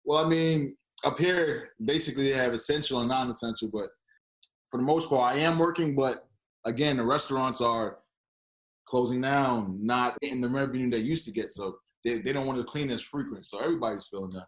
Well, 0.06 0.26
I 0.26 0.28
mean, 0.28 0.76
up 1.06 1.20
here 1.20 1.70
basically 1.84 2.32
they 2.32 2.38
have 2.38 2.54
essential 2.54 3.00
and 3.02 3.10
non-essential, 3.10 3.70
but 3.72 3.90
for 4.72 4.78
the 4.78 4.84
most 4.84 5.10
part, 5.10 5.36
I 5.36 5.40
am 5.40 5.60
working. 5.60 5.96
But 5.96 6.28
again, 6.66 6.98
the 6.98 7.06
restaurants 7.06 7.62
are 7.62 8.00
closing 8.86 9.22
down, 9.22 9.78
not 9.80 10.18
in 10.22 10.42
the 10.42 10.48
revenue 10.48 10.90
they 10.90 10.98
used 10.98 11.26
to 11.26 11.32
get. 11.32 11.52
So 11.52 11.78
they, 12.04 12.22
they 12.22 12.34
don't 12.34 12.48
want 12.48 12.60
to 12.60 12.66
clean 12.66 12.90
as 12.90 13.02
frequent. 13.02 13.46
So 13.46 13.60
everybody's 13.60 14.08
feeling 14.08 14.32
that. 14.32 14.48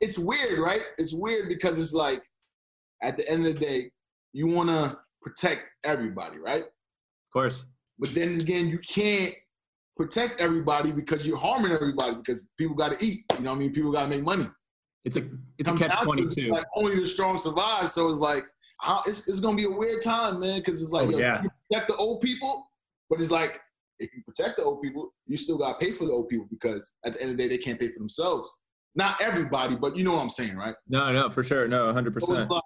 It's 0.00 0.18
weird, 0.18 0.58
right? 0.58 0.82
It's 0.98 1.14
weird 1.14 1.48
because 1.48 1.78
it's 1.78 1.94
like 1.94 2.22
at 3.02 3.16
the 3.16 3.28
end 3.30 3.46
of 3.46 3.54
the 3.54 3.60
day, 3.60 3.90
you 4.32 4.48
want 4.48 4.68
to 4.68 4.98
protect 5.22 5.70
everybody, 5.84 6.38
right? 6.38 6.62
Of 6.62 7.32
course. 7.32 7.66
But 7.98 8.10
then 8.10 8.40
again, 8.40 8.68
you 8.68 8.78
can't 8.78 9.34
protect 9.96 10.40
everybody 10.40 10.92
because 10.92 11.26
you're 11.26 11.36
harming 11.36 11.72
everybody 11.72 12.16
because 12.16 12.46
people 12.58 12.74
got 12.74 12.92
to 12.92 13.04
eat. 13.04 13.20
You 13.36 13.44
know 13.44 13.50
what 13.50 13.56
I 13.56 13.60
mean? 13.60 13.72
People 13.72 13.92
got 13.92 14.04
to 14.04 14.08
make 14.08 14.22
money. 14.22 14.46
It's 15.04 15.16
a 15.16 15.22
it's 15.58 15.68
a 15.70 15.74
catch 15.74 16.00
twenty 16.02 16.28
two. 16.28 16.50
Like 16.50 16.66
only 16.76 16.96
the 16.96 17.06
strong 17.06 17.38
survive. 17.38 17.88
So 17.88 18.10
it's 18.10 18.20
like 18.20 18.44
it's 19.06 19.28
it's 19.28 19.40
gonna 19.40 19.56
be 19.56 19.64
a 19.64 19.70
weird 19.70 20.02
time, 20.02 20.40
man. 20.40 20.58
Because 20.58 20.82
it's 20.82 20.92
like 20.92 21.08
Oh, 21.08 21.10
yo, 21.10 21.18
yeah. 21.18 21.42
you 21.42 21.50
protect 21.70 21.88
the 21.88 21.96
old 21.96 22.20
people, 22.20 22.70
but 23.08 23.18
it's 23.20 23.30
like 23.30 23.60
if 23.98 24.10
you 24.14 24.22
protect 24.26 24.58
the 24.58 24.64
old 24.64 24.82
people, 24.82 25.12
you 25.26 25.36
still 25.36 25.58
got 25.58 25.78
to 25.78 25.86
pay 25.86 25.92
for 25.92 26.04
the 26.06 26.12
old 26.12 26.28
people 26.28 26.46
because 26.50 26.92
at 27.04 27.14
the 27.14 27.20
end 27.22 27.30
of 27.30 27.36
the 27.36 27.42
day 27.42 27.48
they 27.48 27.58
can't 27.58 27.78
pay 27.78 27.88
for 27.88 27.98
themselves. 27.98 28.60
Not 28.94 29.20
everybody, 29.22 29.76
but 29.76 29.96
you 29.96 30.04
know 30.04 30.14
what 30.14 30.22
I'm 30.22 30.30
saying, 30.30 30.56
right? 30.56 30.74
No, 30.88 31.12
no, 31.12 31.30
for 31.30 31.42
sure, 31.42 31.68
no, 31.68 31.92
hundred 31.92 32.14
so 32.20 32.32
percent. 32.34 32.50
like 32.50 32.62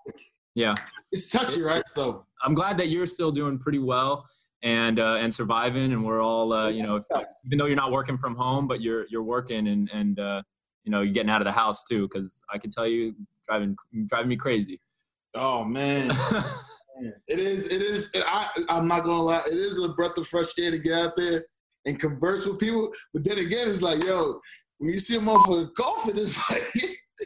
Yeah, 0.55 0.75
it's 1.13 1.31
touchy, 1.31 1.63
right? 1.63 1.87
So 1.89 2.27
I'm 2.43 2.55
glad 2.55 2.79
that 2.79 2.89
you're 2.89 3.07
still 3.07 3.33
doing 3.33 3.59
pretty 3.59 3.81
well 3.81 4.27
and 4.63 4.99
uh, 4.99 5.17
and 5.21 5.33
surviving, 5.33 5.93
and 5.93 6.05
we're 6.05 6.23
all 6.23 6.53
uh, 6.53 6.69
you 6.69 6.83
know, 6.83 6.97
if, 6.97 7.05
even 7.45 7.59
though 7.59 7.67
you're 7.67 7.77
not 7.77 7.93
working 7.93 8.17
from 8.17 8.35
home, 8.35 8.67
but 8.67 8.81
you're 8.81 9.07
you're 9.09 9.23
working 9.23 9.69
and 9.69 9.91
and 9.93 10.19
uh, 10.19 10.43
you 10.85 10.91
know 10.91 11.01
you're 11.01 11.13
getting 11.13 11.31
out 11.31 11.41
of 11.41 11.47
the 11.47 11.53
house 11.53 11.85
too, 11.85 12.03
because 12.03 12.43
I 12.53 12.59
can 12.59 12.71
tell 12.71 12.87
you 12.87 13.15
driving 13.47 13.77
driving 14.07 14.29
me 14.29 14.37
crazy. 14.37 14.81
oh 15.35 15.65
man. 15.65 16.11
It 17.27 17.39
is. 17.39 17.73
It 17.73 17.83
is. 17.83 18.11
I, 18.27 18.49
I'm 18.69 18.87
not 18.87 19.05
gonna 19.05 19.21
lie. 19.21 19.43
It 19.51 19.59
is 19.59 19.83
a 19.83 19.89
breath 19.89 20.17
of 20.17 20.27
fresh 20.27 20.57
air 20.61 20.71
to 20.71 20.79
get 20.79 20.93
out 20.93 21.17
there 21.17 21.43
and 21.87 21.99
converse 21.99 22.47
with 22.47 22.59
people. 22.59 22.91
But 23.13 23.25
then 23.25 23.39
again, 23.39 23.69
it's 23.69 23.83
like, 23.83 24.05
yo, 24.05 24.41
when 24.79 24.93
you 24.93 24.99
see 24.99 25.17
a 25.17 25.19
motherfucker 25.19 25.75
coughing, 25.75 26.17
it's 26.17 26.51
like, 26.53 26.63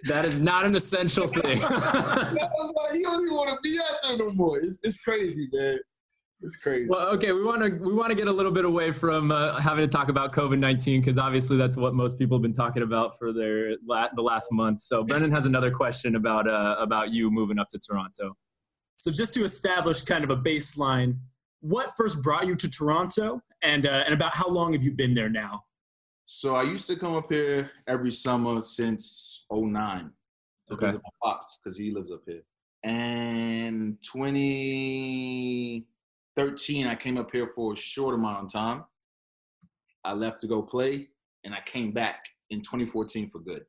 that 0.08 0.24
is 0.24 0.40
not 0.40 0.64
an 0.64 0.74
essential 0.74 1.26
thing. 1.42 1.62
I 1.62 1.68
was 1.68 2.74
like, 2.84 2.94
you 2.94 3.02
don't 3.02 3.22
even 3.24 3.34
want 3.34 3.50
to 3.50 3.58
be 3.62 3.78
out 3.78 3.96
there 4.08 4.18
no 4.18 4.32
more. 4.32 4.58
It's, 4.58 4.78
it's 4.82 5.02
crazy, 5.02 5.48
man. 5.52 5.78
It's 6.40 6.56
crazy. 6.56 6.86
Well, 6.88 7.08
okay, 7.14 7.32
we 7.32 7.42
want 7.42 7.62
to 7.62 7.84
we 7.84 7.92
want 7.92 8.10
to 8.10 8.14
get 8.14 8.28
a 8.28 8.32
little 8.32 8.52
bit 8.52 8.64
away 8.64 8.92
from 8.92 9.32
uh, 9.32 9.58
having 9.60 9.84
to 9.84 9.90
talk 9.90 10.08
about 10.08 10.32
COVID 10.32 10.58
nineteen 10.58 11.00
because 11.00 11.18
obviously 11.18 11.56
that's 11.56 11.76
what 11.76 11.94
most 11.94 12.16
people 12.16 12.36
have 12.36 12.42
been 12.42 12.52
talking 12.52 12.84
about 12.84 13.18
for 13.18 13.32
their 13.32 13.74
la- 13.84 14.08
the 14.14 14.22
last 14.22 14.52
month. 14.52 14.80
So 14.80 15.02
Brendan 15.02 15.32
has 15.32 15.46
another 15.46 15.72
question 15.72 16.14
about 16.14 16.48
uh, 16.48 16.76
about 16.78 17.10
you 17.10 17.28
moving 17.30 17.58
up 17.58 17.66
to 17.70 17.78
Toronto. 17.78 18.36
So 18.98 19.10
just 19.10 19.34
to 19.34 19.42
establish 19.42 20.02
kind 20.02 20.22
of 20.22 20.30
a 20.30 20.36
baseline, 20.36 21.18
what 21.60 21.92
first 21.96 22.22
brought 22.22 22.46
you 22.46 22.54
to 22.54 22.70
Toronto, 22.70 23.40
and 23.62 23.84
uh, 23.84 24.04
and 24.06 24.14
about 24.14 24.36
how 24.36 24.48
long 24.48 24.74
have 24.74 24.84
you 24.84 24.92
been 24.92 25.14
there 25.14 25.28
now? 25.28 25.64
So 26.30 26.56
I 26.56 26.64
used 26.64 26.86
to 26.90 26.96
come 26.96 27.14
up 27.14 27.32
here 27.32 27.70
every 27.86 28.10
summer 28.10 28.60
since 28.60 29.46
09 29.50 30.12
because 30.68 30.88
Okay. 30.88 30.96
of 30.96 31.02
my 31.02 31.08
pops, 31.22 31.58
because 31.58 31.78
he 31.78 31.90
lives 31.90 32.10
up 32.12 32.20
here. 32.26 32.42
And 32.84 33.96
2013, 34.02 36.86
I 36.86 36.94
came 36.96 37.16
up 37.16 37.30
here 37.32 37.48
for 37.48 37.72
a 37.72 37.76
short 37.76 38.14
amount 38.14 38.44
of 38.44 38.52
time. 38.52 38.84
I 40.04 40.12
left 40.12 40.38
to 40.42 40.46
go 40.46 40.60
play, 40.60 41.08
and 41.44 41.54
I 41.54 41.62
came 41.64 41.92
back 41.92 42.26
in 42.50 42.60
2014 42.60 43.30
for 43.30 43.38
good. 43.38 43.64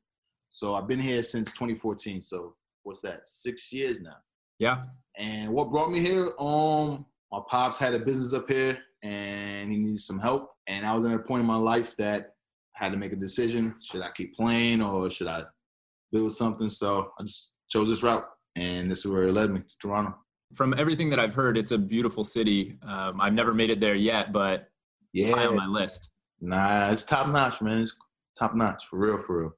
So 0.50 0.74
I've 0.74 0.86
been 0.86 1.00
here 1.00 1.22
since 1.22 1.54
2014. 1.54 2.20
So 2.20 2.56
what's 2.82 3.00
that? 3.00 3.26
Six 3.26 3.72
years 3.72 4.02
now. 4.02 4.18
Yeah, 4.58 4.84
And 5.16 5.50
what 5.54 5.70
brought 5.70 5.90
me 5.90 6.00
here? 6.00 6.34
Um, 6.38 7.06
my 7.32 7.40
pops 7.48 7.78
had 7.78 7.94
a 7.94 7.98
business 8.00 8.34
up 8.34 8.50
here, 8.50 8.78
and 9.02 9.72
he 9.72 9.78
needed 9.78 10.00
some 10.00 10.18
help. 10.18 10.50
And 10.66 10.84
I 10.84 10.92
was 10.92 11.06
at 11.06 11.14
a 11.14 11.18
point 11.20 11.40
in 11.40 11.46
my 11.46 11.56
life 11.56 11.96
that 11.96 12.34
had 12.80 12.92
to 12.92 12.98
make 12.98 13.12
a 13.12 13.16
decision: 13.16 13.74
should 13.82 14.02
I 14.02 14.10
keep 14.14 14.34
playing 14.34 14.82
or 14.82 15.08
should 15.10 15.28
I 15.28 15.42
build 16.12 16.32
something? 16.32 16.68
So 16.70 17.10
I 17.18 17.22
just 17.22 17.52
chose 17.68 17.88
this 17.88 18.02
route, 18.02 18.24
and 18.56 18.90
this 18.90 19.00
is 19.04 19.06
where 19.10 19.24
it 19.28 19.32
led 19.32 19.50
me 19.50 19.60
to 19.60 19.78
Toronto. 19.80 20.14
from 20.54 20.74
everything 20.76 21.10
that 21.10 21.20
I've 21.20 21.34
heard, 21.34 21.56
it's 21.56 21.70
a 21.70 21.78
beautiful 21.78 22.24
city. 22.24 22.76
Um, 22.82 23.20
I've 23.20 23.34
never 23.34 23.54
made 23.54 23.70
it 23.70 23.78
there 23.80 23.94
yet, 23.94 24.32
but 24.32 24.60
high 24.60 24.66
Yeah, 25.12 25.46
on 25.48 25.54
my 25.56 25.66
list. 25.66 26.10
nah, 26.40 26.90
it's 26.90 27.04
top 27.04 27.28
notch, 27.28 27.60
man. 27.62 27.82
It's 27.82 27.94
top 28.38 28.54
notch 28.54 28.86
for 28.86 28.98
real, 28.98 29.18
for 29.18 29.40
real. 29.40 29.50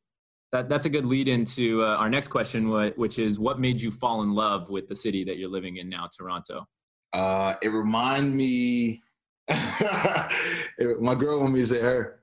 That, 0.51 0.69
that's 0.69 0.85
a 0.85 0.91
good 0.91 1.07
lead 1.07 1.29
into 1.29 1.83
uh, 1.83 1.97
our 1.97 2.11
next 2.11 2.29
question, 2.29 2.69
which 2.97 3.19
is 3.19 3.39
what 3.39 3.59
made 3.59 3.81
you 3.81 3.91
fall 3.91 4.23
in 4.23 4.35
love 4.35 4.69
with 4.69 4.87
the 4.89 4.95
city 4.97 5.25
that 5.25 5.39
you're 5.39 5.49
living 5.49 5.79
in 5.79 5.89
now, 5.89 6.09
Toronto? 6.15 6.67
Uh, 7.15 7.55
it 7.63 7.69
remind 7.69 8.35
me. 8.37 9.01
it- 9.49 11.01
my 11.01 11.15
girl 11.15 11.41
want 11.41 11.55
me 11.55 11.61
to 11.61 11.67
say 11.67 11.81
her. 11.81 12.21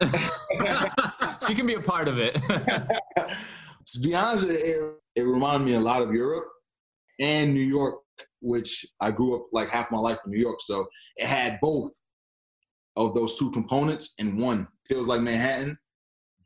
she 1.46 1.54
can 1.54 1.66
be 1.66 1.74
a 1.74 1.80
part 1.80 2.08
of 2.08 2.18
it. 2.18 2.34
to 3.86 4.00
be 4.02 4.14
honest, 4.14 4.48
it, 4.48 4.94
it 5.14 5.22
reminded 5.22 5.64
me 5.64 5.74
a 5.74 5.80
lot 5.80 6.02
of 6.02 6.12
Europe 6.12 6.48
and 7.20 7.54
New 7.54 7.60
York, 7.60 8.00
which 8.40 8.84
I 9.00 9.10
grew 9.10 9.36
up 9.36 9.46
like 9.52 9.68
half 9.68 9.90
my 9.90 9.98
life 9.98 10.18
in 10.24 10.32
New 10.32 10.40
York. 10.40 10.60
So 10.60 10.86
it 11.16 11.26
had 11.26 11.58
both 11.62 11.90
of 12.96 13.14
those 13.14 13.38
two 13.38 13.50
components 13.50 14.14
in 14.18 14.36
one. 14.36 14.68
Feels 14.86 15.08
like 15.08 15.20
Manhattan, 15.20 15.78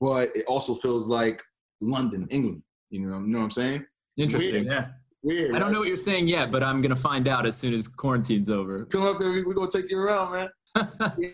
but 0.01 0.29
it 0.35 0.45
also 0.47 0.75
feels 0.75 1.09
like 1.09 1.43
London, 1.81 2.29
England. 2.31 2.63
You 2.91 3.07
know, 3.07 3.19
you 3.19 3.29
know 3.29 3.39
what 3.39 3.45
I'm 3.47 3.51
saying? 3.51 3.87
Interesting. 4.17 4.65
Yeah. 4.67 4.89
Weird. 5.23 5.57
I 5.57 5.59
don't 5.59 5.73
know 5.73 5.81
what 5.81 5.89
you're 5.89 5.97
saying 5.97 6.29
yet, 6.29 6.53
but 6.53 6.63
I'm 6.63 6.81
gonna 6.81 6.95
find 6.95 7.27
out 7.27 7.45
as 7.45 7.57
soon 7.57 7.75
as 7.75 7.89
quarantine's 7.89 8.49
over. 8.49 8.85
Come 8.87 9.03
up 9.03 9.19
there, 9.19 9.31
we're 9.31 9.53
gonna 9.53 9.69
take 9.69 9.91
you 9.91 9.99
around, 9.99 10.33
man. 10.33 10.49
Yeah, 10.77 10.85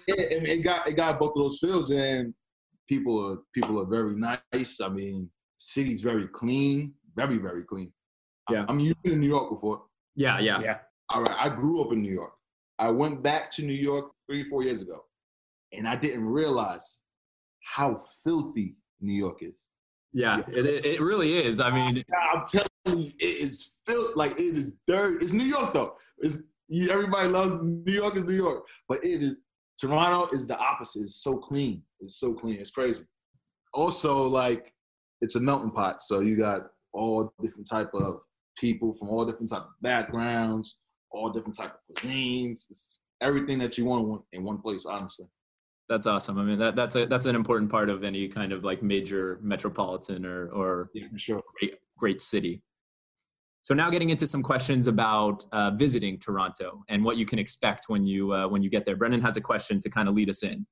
and 0.06 0.46
it 0.46 0.62
got 0.64 0.86
it 0.88 0.96
got 0.96 1.18
both 1.18 1.30
of 1.30 1.42
those 1.42 1.58
feels, 1.60 1.90
and 1.90 2.34
people 2.88 3.24
are 3.24 3.38
people 3.54 3.80
are 3.80 3.86
very 3.86 4.14
nice. 4.16 4.80
I 4.80 4.88
mean, 4.88 5.30
city's 5.58 6.00
very 6.00 6.28
clean, 6.28 6.94
very 7.16 7.38
very 7.38 7.64
clean. 7.64 7.92
Yeah. 8.50 8.64
I 8.68 8.72
mean, 8.72 8.86
you've 8.86 9.02
been 9.02 9.14
in 9.14 9.20
New 9.20 9.28
York 9.28 9.50
before. 9.50 9.82
yeah, 10.16 10.38
yeah, 10.38 10.60
Yeah. 10.60 10.78
All 11.10 11.22
right, 11.22 11.36
I 11.38 11.48
grew 11.48 11.82
up 11.82 11.92
in 11.92 12.02
New 12.02 12.12
York. 12.12 12.32
I 12.78 12.90
went 12.90 13.22
back 13.22 13.50
to 13.52 13.64
New 13.64 13.72
York 13.72 14.10
three, 14.28 14.44
four 14.44 14.62
years 14.62 14.82
ago, 14.82 15.04
and 15.72 15.86
I 15.88 15.96
didn't 15.96 16.26
realize 16.28 17.00
how 17.62 17.96
filthy 18.22 18.76
New 19.00 19.14
York 19.14 19.38
is. 19.42 19.68
yeah. 20.12 20.40
It, 20.52 20.66
it- 20.66 20.86
it 20.86 21.00
really 21.00 21.36
is. 21.38 21.58
I 21.60 21.70
mean, 21.70 22.04
I'm 22.32 22.44
telling 22.46 22.68
you, 23.02 23.10
it 23.18 23.24
is 23.46 23.72
filth 23.86 24.14
like 24.16 24.32
it 24.32 24.54
is 24.56 24.76
dirty. 24.86 25.22
It's 25.24 25.32
New 25.32 25.44
York 25.44 25.72
though. 25.74 25.94
It's 26.18 26.36
you- 26.36 26.44
everybody 26.90 27.28
loves 27.28 27.54
New 27.62 27.92
York 27.92 28.16
is 28.16 28.24
New 28.24 28.34
York, 28.34 28.64
but 28.88 28.98
it 29.04 29.22
is 29.22 29.34
Toronto 29.80 30.28
is 30.32 30.46
the 30.46 30.56
opposite. 30.58 31.02
It's 31.02 31.16
so 31.16 31.36
clean. 31.36 31.82
It's 32.00 32.16
so 32.20 32.32
clean. 32.32 32.56
It's 32.60 32.70
crazy. 32.70 33.04
Also, 33.72 34.24
like 34.26 34.72
it's 35.20 35.36
a 35.36 35.40
melting 35.40 35.72
pot, 35.72 36.00
so 36.00 36.20
you 36.20 36.36
got 36.36 36.62
all 36.92 37.32
different 37.42 37.68
type 37.68 37.90
of 37.94 38.20
people 38.56 38.92
from 38.92 39.08
all 39.08 39.24
different 39.24 39.50
type 39.50 39.62
of 39.62 39.68
backgrounds, 39.82 40.78
all 41.10 41.28
different 41.30 41.56
type 41.56 41.74
of 41.74 41.96
cuisines. 41.96 42.66
It's 42.70 43.00
everything 43.20 43.58
that 43.58 43.76
you 43.76 43.84
want 43.86 44.22
in 44.32 44.44
one- 44.44 44.58
place. 44.58 44.86
Honestly. 44.86 45.26
that's 45.88 46.06
awesome. 46.06 46.38
I 46.38 46.44
mean, 46.44 46.58
that, 46.60 46.76
that's 46.76 46.94
a 46.94 47.06
that's 47.06 47.26
an 47.26 47.34
important 47.34 47.70
part 47.70 47.90
of 47.90 48.04
any 48.04 48.28
kind 48.28 48.52
of 48.52 48.62
like 48.64 48.80
major 48.82 49.38
metropolitan 49.42 50.24
or 50.24 50.48
or 50.50 50.90
Yeah, 50.94 51.06
sure. 51.16 51.42
great 51.60 51.74
great 51.98 52.20
city. 52.22 52.62
So 53.64 53.72
now 53.72 53.88
getting 53.88 54.10
into 54.10 54.26
some 54.26 54.42
questions 54.42 54.88
about 54.88 55.46
uh, 55.50 55.70
visiting 55.70 56.18
Toronto 56.18 56.84
and 56.90 57.02
what 57.02 57.16
you 57.16 57.24
can 57.24 57.38
expect 57.38 57.86
when 57.88 58.06
you 58.06 58.30
uh, 58.30 58.46
when 58.46 58.62
you 58.62 58.68
get 58.68 58.84
there. 58.84 58.94
Brendan 58.94 59.22
has 59.22 59.38
a 59.38 59.40
question 59.40 59.80
to 59.80 59.88
kind 59.88 60.06
of 60.06 60.14
lead 60.14 60.28
us 60.28 60.42
in. 60.42 60.66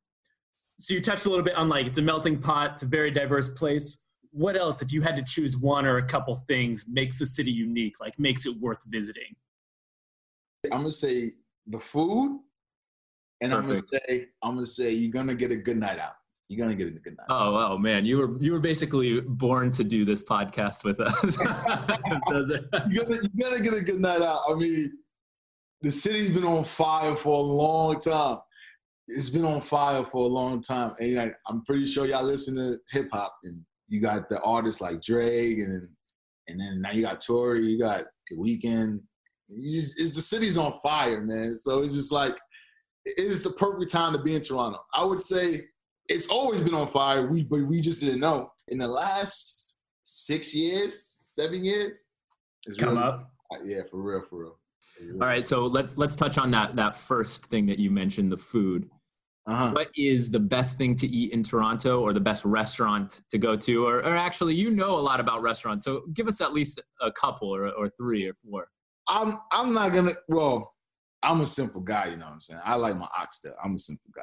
So 0.78 0.92
you 0.92 1.00
touched 1.00 1.25
a 1.25 1.30
little 1.30 1.44
bit 1.44 1.54
on 1.54 1.70
like 1.70 1.87
it's 1.87 1.99
a 1.99 2.02
melting 2.02 2.38
pot, 2.38 2.72
it's 2.75 2.82
a 2.82 2.87
very 2.87 3.11
diverse 3.11 3.49
place. 3.49 4.06
What 4.30 4.56
else, 4.56 4.82
if 4.82 4.92
you 4.92 5.00
had 5.00 5.16
to 5.16 5.22
choose 5.22 5.56
one 5.56 5.87
or 5.87 5.96
a 5.96 6.06
couple 6.06 6.34
things, 6.34 6.87
makes 6.87 7.18
the 7.18 7.25
city 7.25 7.50
unique, 7.50 7.99
like 7.99 8.18
makes 8.18 8.44
it 8.44 8.56
worth 8.61 8.82
visiting? 8.87 9.37
I'm 10.70 10.80
gonna 10.80 10.90
say 10.90 11.32
the 11.66 11.78
food, 11.78 12.40
and 13.40 13.54
I'm 13.54 13.62
gonna 13.62 13.76
say 13.76 14.26
I'm 14.42 14.54
gonna 14.54 14.66
say 14.66 14.92
you're 14.92 15.12
gonna 15.12 15.34
get 15.34 15.50
a 15.50 15.56
good 15.56 15.78
night 15.78 15.99
out. 15.99 16.12
You're 16.52 16.66
gonna 16.66 16.76
get 16.76 16.88
a 16.88 16.90
good 16.90 17.16
night. 17.16 17.26
Oh, 17.30 17.73
oh 17.73 17.78
man, 17.78 18.04
you 18.04 18.18
were 18.18 18.37
you 18.38 18.52
were 18.52 18.61
basically 18.61 19.23
born 19.23 19.71
to 19.71 19.82
do 19.82 20.04
this 20.04 20.23
podcast 20.23 20.85
with 20.85 21.00
us. 21.00 21.38
Does 22.28 22.50
it? 22.50 22.66
You're 22.90 23.04
gonna 23.04 23.21
you're 23.32 23.50
gonna 23.50 23.62
get 23.62 23.73
a 23.73 23.82
good 23.82 24.00
night 24.00 24.21
out. 24.21 24.42
I 24.50 24.54
mean, 24.54 24.92
the 25.80 25.90
city's 25.90 26.30
been 26.30 26.44
on 26.44 26.62
fire 26.62 27.14
for 27.14 27.38
a 27.38 27.42
long 27.42 27.99
time. 28.00 28.38
It's 29.09 29.30
been 29.30 29.47
on 29.47 29.62
fire 29.62 30.04
for 30.04 30.25
a 30.25 30.28
long 30.28 30.61
time, 30.61 30.92
and 31.00 31.16
like, 31.16 31.35
I'm 31.49 31.64
pretty 31.64 31.87
sure 31.87 32.04
y'all 32.04 32.23
listen 32.23 32.56
to 32.56 32.76
hip 32.90 33.09
hop, 33.11 33.35
and 33.44 33.64
you 33.88 34.02
got 34.02 34.28
the 34.28 34.38
artists 34.42 34.82
like 34.82 35.00
Drake, 35.00 35.59
and 35.59 35.88
and 36.49 36.61
then 36.61 36.82
now 36.82 36.92
you 36.92 37.00
got 37.00 37.23
Tory, 37.23 37.64
you 37.66 37.78
got 37.78 38.02
The 38.28 38.37
Weeknd. 38.37 39.00
You 39.49 39.73
just, 39.73 39.99
it's 39.99 40.14
the 40.14 40.21
city's 40.21 40.59
on 40.59 40.78
fire, 40.82 41.23
man. 41.23 41.56
So 41.56 41.78
it's 41.78 41.94
just 41.94 42.12
like 42.12 42.37
it 43.06 43.18
is 43.18 43.42
the 43.42 43.52
perfect 43.52 43.90
time 43.90 44.12
to 44.12 44.18
be 44.18 44.35
in 44.35 44.42
Toronto. 44.42 44.80
I 44.92 45.02
would 45.02 45.21
say 45.21 45.62
it's 46.12 46.28
always 46.28 46.61
been 46.61 46.75
on 46.75 46.87
fire. 46.87 47.26
We 47.26 47.45
but 47.45 47.62
we 47.62 47.81
just 47.81 48.00
didn't 48.02 48.21
know. 48.21 48.50
In 48.69 48.78
the 48.78 48.87
last 48.88 49.76
six 50.04 50.54
years, 50.54 51.00
seven 51.00 51.64
years, 51.64 52.09
it's 52.66 52.76
Come 52.76 52.90
really- 52.90 53.02
up. 53.02 53.28
Yeah, 53.64 53.81
for 53.90 54.00
real, 54.00 54.23
for 54.23 54.40
real. 54.42 54.59
All 55.21 55.26
right, 55.26 55.47
so 55.47 55.66
let's 55.66 55.99
let's 55.99 56.16
touch 56.16 56.38
on 56.38 56.50
that 56.52 56.76
that 56.76 56.97
first 56.97 57.47
thing 57.47 57.66
that 57.66 57.78
you 57.78 57.90
mentioned, 57.90 58.31
the 58.33 58.37
food. 58.37 58.88
Uh-huh. 59.47 59.73
What 59.73 59.90
is 59.97 60.31
the 60.31 60.38
best 60.38 60.78
thing 60.78 60.95
to 60.97 61.07
eat 61.09 61.33
in 61.33 61.42
Toronto, 61.42 62.00
or 62.00 62.12
the 62.12 62.21
best 62.21 62.45
restaurant 62.45 63.23
to 63.31 63.38
go 63.38 63.57
to, 63.57 63.85
or, 63.85 63.97
or 63.99 64.14
actually, 64.16 64.54
you 64.54 64.71
know 64.71 64.97
a 64.99 65.02
lot 65.02 65.19
about 65.19 65.42
restaurants, 65.42 65.85
so 65.85 66.02
give 66.14 66.28
us 66.28 66.40
at 66.40 66.52
least 66.52 66.81
a 67.00 67.11
couple, 67.11 67.49
or, 67.52 67.69
or 67.71 67.90
three, 67.99 68.26
or 68.28 68.35
four. 68.35 68.69
I'm 69.09 69.38
I'm 69.50 69.75
not 69.75 69.92
gonna. 69.92 70.12
Well, 70.28 70.73
I'm 71.25 71.40
a 71.40 71.47
simple 71.47 71.81
guy. 71.81 72.07
You 72.07 72.16
know 72.16 72.26
what 72.26 72.35
I'm 72.35 72.40
saying. 72.40 72.61
I 72.64 72.76
like 72.76 72.97
my 72.97 73.09
oxtail. 73.19 73.54
I'm 73.64 73.75
a 73.75 73.78
simple 73.78 74.11
guy. 74.14 74.23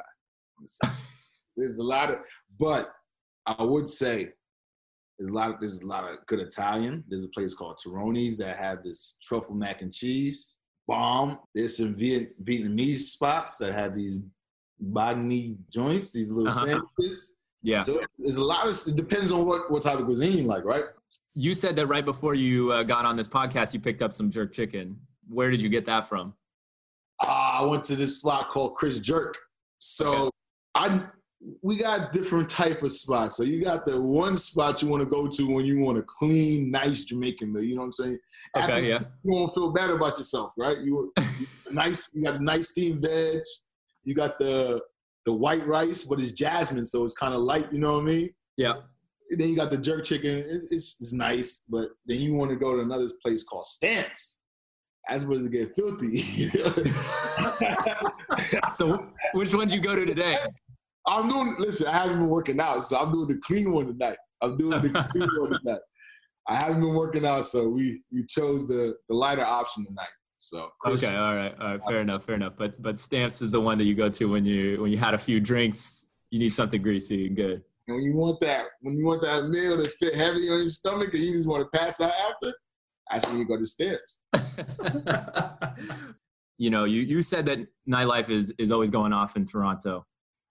I'm 0.58 0.63
a 0.65 0.67
simple- 0.67 0.98
there's 1.59 1.79
a 1.79 1.83
lot 1.83 2.09
of, 2.09 2.17
but 2.59 2.91
I 3.45 3.61
would 3.63 3.87
say 3.89 4.29
there's 5.17 5.29
a 5.31 5.33
lot 5.33 5.51
of 5.51 5.59
there's 5.59 5.81
a 5.81 5.85
lot 5.87 6.09
of 6.09 6.17
good 6.27 6.39
Italian. 6.39 7.03
There's 7.07 7.25
a 7.25 7.29
place 7.29 7.53
called 7.53 7.77
Terroni's 7.85 8.37
that 8.37 8.57
have 8.57 8.81
this 8.83 9.17
truffle 9.21 9.55
mac 9.55 9.81
and 9.81 9.93
cheese 9.93 10.57
bomb. 10.87 11.37
There's 11.53 11.77
some 11.77 11.95
Viet, 11.95 12.29
Vietnamese 12.43 12.99
spots 12.99 13.57
that 13.57 13.73
have 13.73 13.93
these 13.93 14.19
banh 14.91 15.23
mi 15.25 15.55
joints, 15.71 16.13
these 16.13 16.31
little 16.31 16.51
Uh-huh. 16.51 16.65
sandwiches. 16.65 17.33
Yeah. 17.61 17.79
So 17.79 17.99
there's 18.17 18.37
a 18.37 18.43
lot 18.43 18.65
of. 18.67 18.75
It 18.87 18.95
depends 18.95 19.31
on 19.31 19.45
what 19.45 19.69
what 19.69 19.81
type 19.83 19.99
of 19.99 20.05
cuisine 20.05 20.37
you 20.37 20.43
like, 20.45 20.63
right? 20.63 20.85
You 21.35 21.53
said 21.53 21.75
that 21.75 21.87
right 21.87 22.05
before 22.05 22.33
you 22.33 22.71
uh, 22.71 22.83
got 22.83 23.05
on 23.05 23.15
this 23.17 23.27
podcast, 23.27 23.73
you 23.73 23.79
picked 23.79 24.01
up 24.01 24.13
some 24.13 24.31
jerk 24.31 24.53
chicken. 24.53 24.99
Where 25.27 25.51
did 25.51 25.61
you 25.61 25.69
get 25.69 25.85
that 25.85 26.07
from? 26.07 26.33
uh, 27.23 27.27
I 27.61 27.65
went 27.65 27.83
to 27.83 27.95
this 27.97 28.19
spot 28.21 28.49
called 28.49 28.75
Chris 28.75 28.99
Jerk. 28.99 29.37
So 29.77 30.13
Okay. 30.27 30.29
I 30.75 31.05
we 31.62 31.77
got 31.77 32.12
different 32.12 32.50
type 32.50 32.84
of 32.84 32.91
spots. 32.91 33.38
So 33.38 33.43
you 33.43 33.63
got 33.63 33.86
the 33.86 34.00
one 34.01 34.36
spot 34.36 34.81
you 34.81 34.89
want 34.89 35.01
to 35.03 35.10
go 35.10 35.27
to 35.27 35.43
when 35.53 35.65
you 35.65 35.79
want 35.79 35.98
a 35.98 36.03
clean, 36.03 36.69
nice 36.72 37.05
Jamaican 37.05 37.53
meal. 37.53 37.63
You 37.63 37.75
know 37.75 37.81
what 37.81 37.88
I'm 37.88 37.93
saying? 37.93 38.19
After 38.55 38.74
Okay, 38.74 38.89
yeah. 38.89 39.00
You 39.24 39.34
won't 39.34 39.53
feel 39.53 39.72
bad 39.72 39.89
about 39.89 40.17
yourself, 40.17 40.53
right? 40.58 40.77
You, 40.79 41.13
nice. 41.72 42.10
You 42.13 42.24
got 42.24 42.36
a 42.36 42.43
nice 42.43 42.69
steamed 42.72 43.03
veg. 43.03 43.41
You 44.03 44.15
got 44.15 44.38
the 44.39 44.81
the 45.25 45.34
white 45.34 45.65
rice, 45.67 46.03
but 46.05 46.19
it's 46.19 46.31
jasmine, 46.31 46.86
so 46.86 47.03
it's 47.03 47.13
kind 47.13 47.34
of 47.34 47.41
light. 47.41 47.72
You 47.72 47.79
know 47.79 47.93
what 47.93 48.01
I 48.03 48.05
mean? 48.05 48.29
Yeah. 48.58 48.74
And 49.29 49.39
then 49.39 49.50
you 49.50 49.55
got 49.55 49.69
the 49.69 49.77
jerk 49.77 50.03
chicken. 50.05 50.38
It- 50.38 50.63
It's, 50.72 51.00
it's 51.00 51.13
nice, 51.13 51.63
but 51.69 51.89
then 52.05 52.19
you 52.19 52.34
want 52.34 52.50
to 52.50 52.55
go 52.55 52.74
to 52.75 52.81
another 52.81 53.08
place 53.22 53.43
called 53.43 53.65
Stamps. 53.65 54.41
That's 55.08 55.25
where 55.25 55.39
it 55.39 55.51
get 55.51 55.75
filthy. 55.75 56.51
So 58.72 59.08
which 59.36 59.53
one 59.53 59.67
did 59.67 59.75
you 59.75 59.81
go 59.81 59.96
to 59.96 60.05
today? 60.05 60.36
I'm 61.07 61.29
doing. 61.29 61.55
Listen, 61.57 61.87
I 61.87 61.93
haven't 61.93 62.19
been 62.19 62.29
working 62.29 62.59
out, 62.59 62.83
so 62.83 62.97
I'm 62.97 63.11
doing 63.11 63.27
the 63.27 63.37
clean 63.37 63.71
one 63.71 63.87
tonight. 63.87 64.17
I'm 64.41 64.57
doing 64.57 64.81
the 64.81 64.89
clean 65.11 65.29
one 65.37 65.59
tonight. 65.59 65.81
I 66.47 66.55
haven't 66.55 66.81
been 66.81 66.93
working 66.93 67.25
out, 67.25 67.45
so 67.45 67.69
we 67.69 68.01
we 68.11 68.25
chose 68.25 68.67
the 68.67 68.95
the 69.07 69.15
lighter 69.15 69.43
option 69.43 69.85
tonight. 69.85 70.09
So 70.37 70.69
Okay, 70.85 71.15
all 71.15 71.35
right, 71.35 71.53
all 71.59 71.67
right, 71.67 71.83
fair 71.83 71.99
enough, 71.99 72.23
fair 72.23 72.35
enough. 72.35 72.53
But 72.55 72.81
but 72.81 72.97
stamps 72.97 73.41
is 73.41 73.51
the 73.51 73.59
one 73.59 73.77
that 73.77 73.83
you 73.83 73.93
go 73.93 74.09
to 74.09 74.25
when 74.25 74.45
you 74.45 74.81
when 74.81 74.91
you 74.91 74.97
had 74.97 75.13
a 75.13 75.17
few 75.17 75.39
drinks. 75.39 76.07
You 76.31 76.39
need 76.39 76.49
something 76.49 76.81
greasy 76.81 77.27
and 77.27 77.35
good. 77.35 77.63
And 77.87 77.95
when 77.95 78.03
you 78.03 78.15
want 78.15 78.39
that, 78.41 78.67
when 78.81 78.95
you 78.95 79.05
want 79.05 79.21
that 79.23 79.49
meal 79.49 79.83
to 79.83 79.89
fit 79.89 80.15
heavy 80.15 80.49
on 80.49 80.59
your 80.59 80.67
stomach 80.67 81.13
and 81.13 81.23
you 81.23 81.33
just 81.33 81.47
want 81.47 81.69
to 81.69 81.77
pass 81.77 81.99
out 81.99 82.13
after, 82.29 82.53
that's 83.09 83.27
when 83.27 83.39
you 83.39 83.45
go 83.45 83.57
to 83.57 83.65
stairs. 83.65 84.21
you 86.57 86.69
know, 86.69 86.85
you 86.85 87.01
you 87.01 87.21
said 87.21 87.45
that 87.47 87.59
nightlife 87.87 88.29
is 88.29 88.53
is 88.57 88.71
always 88.71 88.91
going 88.91 89.11
off 89.11 89.35
in 89.35 89.45
Toronto. 89.45 90.05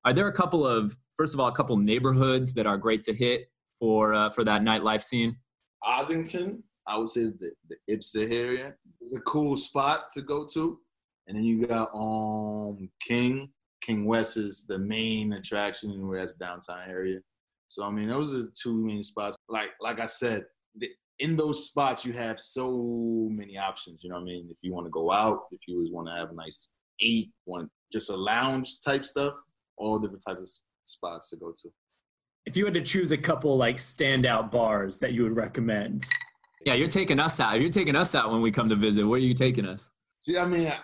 Are 0.04 0.12
there 0.12 0.28
a 0.28 0.32
couple 0.32 0.66
of 0.66 0.96
first 1.16 1.34
of 1.34 1.40
all 1.40 1.48
a 1.48 1.52
couple 1.52 1.76
neighborhoods 1.76 2.54
that 2.54 2.66
are 2.66 2.78
great 2.78 3.02
to 3.04 3.14
hit 3.14 3.50
for 3.78 4.14
uh, 4.14 4.30
for 4.30 4.44
that 4.44 4.62
nightlife 4.62 5.02
scene? 5.02 5.36
Ossington, 5.84 6.62
I 6.86 6.98
would 6.98 7.08
say 7.08 7.24
the, 7.24 7.52
the 7.68 7.96
Ipsa 7.96 8.30
area. 8.30 8.74
It's 9.00 9.16
a 9.16 9.20
cool 9.20 9.56
spot 9.56 10.10
to 10.12 10.22
go 10.22 10.46
to. 10.54 10.78
And 11.26 11.36
then 11.36 11.44
you 11.44 11.66
got 11.66 11.88
um 11.94 12.88
King. 13.06 13.50
King 13.80 14.04
West 14.04 14.36
is 14.36 14.66
the 14.66 14.78
main 14.78 15.32
attraction 15.32 16.06
where 16.06 16.18
that's 16.18 16.34
downtown 16.34 16.80
area. 16.88 17.20
So 17.68 17.84
I 17.84 17.90
mean 17.90 18.08
those 18.08 18.32
are 18.32 18.38
the 18.38 18.52
two 18.60 18.74
main 18.74 19.02
spots. 19.02 19.36
Like 19.48 19.70
like 19.80 20.00
I 20.00 20.06
said, 20.06 20.44
the, 20.76 20.88
in 21.18 21.36
those 21.36 21.66
spots 21.66 22.04
you 22.04 22.12
have 22.12 22.40
so 22.40 23.28
many 23.30 23.58
options. 23.58 24.02
You 24.02 24.10
know 24.10 24.16
what 24.16 24.22
I 24.22 24.26
mean? 24.26 24.48
If 24.50 24.56
you 24.62 24.72
want 24.72 24.86
to 24.86 24.90
go 24.90 25.12
out, 25.12 25.46
if 25.52 25.60
you 25.66 25.74
always 25.74 25.92
want 25.92 26.08
to 26.08 26.14
have 26.14 26.30
a 26.30 26.34
nice 26.34 26.68
eat, 27.00 27.30
want 27.46 27.70
just 27.92 28.10
a 28.10 28.16
lounge 28.16 28.80
type 28.80 29.04
stuff, 29.04 29.34
all 29.78 29.98
different 29.98 30.22
types 30.26 30.40
of 30.40 30.48
spots 30.88 31.30
to 31.30 31.36
go 31.36 31.52
to. 31.56 31.68
If 32.46 32.56
you 32.56 32.64
had 32.64 32.74
to 32.74 32.82
choose 32.82 33.12
a 33.12 33.18
couple 33.18 33.56
like 33.56 33.76
standout 33.76 34.50
bars 34.50 34.98
that 35.00 35.12
you 35.12 35.22
would 35.24 35.36
recommend, 35.36 36.04
Yeah, 36.64 36.74
you're 36.74 36.88
taking 36.88 37.20
us 37.20 37.40
out. 37.40 37.60
You're 37.60 37.70
taking 37.70 37.96
us 37.96 38.14
out 38.14 38.30
when 38.32 38.40
we 38.40 38.50
come 38.50 38.68
to 38.68 38.76
visit. 38.76 39.04
Where 39.04 39.18
are 39.18 39.22
you 39.22 39.34
taking 39.34 39.66
us? 39.66 39.92
See, 40.18 40.36
I 40.36 40.46
mean, 40.46 40.68
I, 40.68 40.78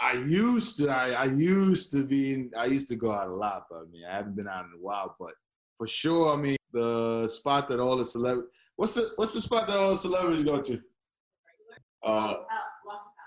I 0.00 0.12
used 0.12 0.78
to, 0.78 0.90
I, 0.90 1.10
I 1.10 1.24
used 1.24 1.90
to 1.92 2.04
be, 2.04 2.48
I 2.56 2.66
used 2.66 2.88
to 2.90 2.96
go 2.96 3.12
out 3.12 3.28
a 3.28 3.34
lot, 3.34 3.64
but 3.70 3.78
I 3.78 3.84
mean, 3.90 4.02
I 4.08 4.14
haven't 4.14 4.36
been 4.36 4.46
out 4.48 4.64
in 4.66 4.70
a 4.78 4.82
while. 4.82 5.16
But 5.18 5.32
for 5.76 5.86
sure, 5.86 6.32
I 6.32 6.36
mean, 6.36 6.56
the 6.72 7.26
spot 7.28 7.66
that 7.68 7.80
all 7.80 7.96
the 7.96 8.04
celebrities, 8.04 8.50
what's 8.76 8.94
the, 8.94 9.10
what's 9.16 9.34
the 9.34 9.40
spot 9.40 9.66
that 9.66 9.76
all 9.76 9.90
the 9.90 9.96
celebrities 9.96 10.44
go 10.44 10.60
to? 10.60 10.80
Uh, 12.04 12.34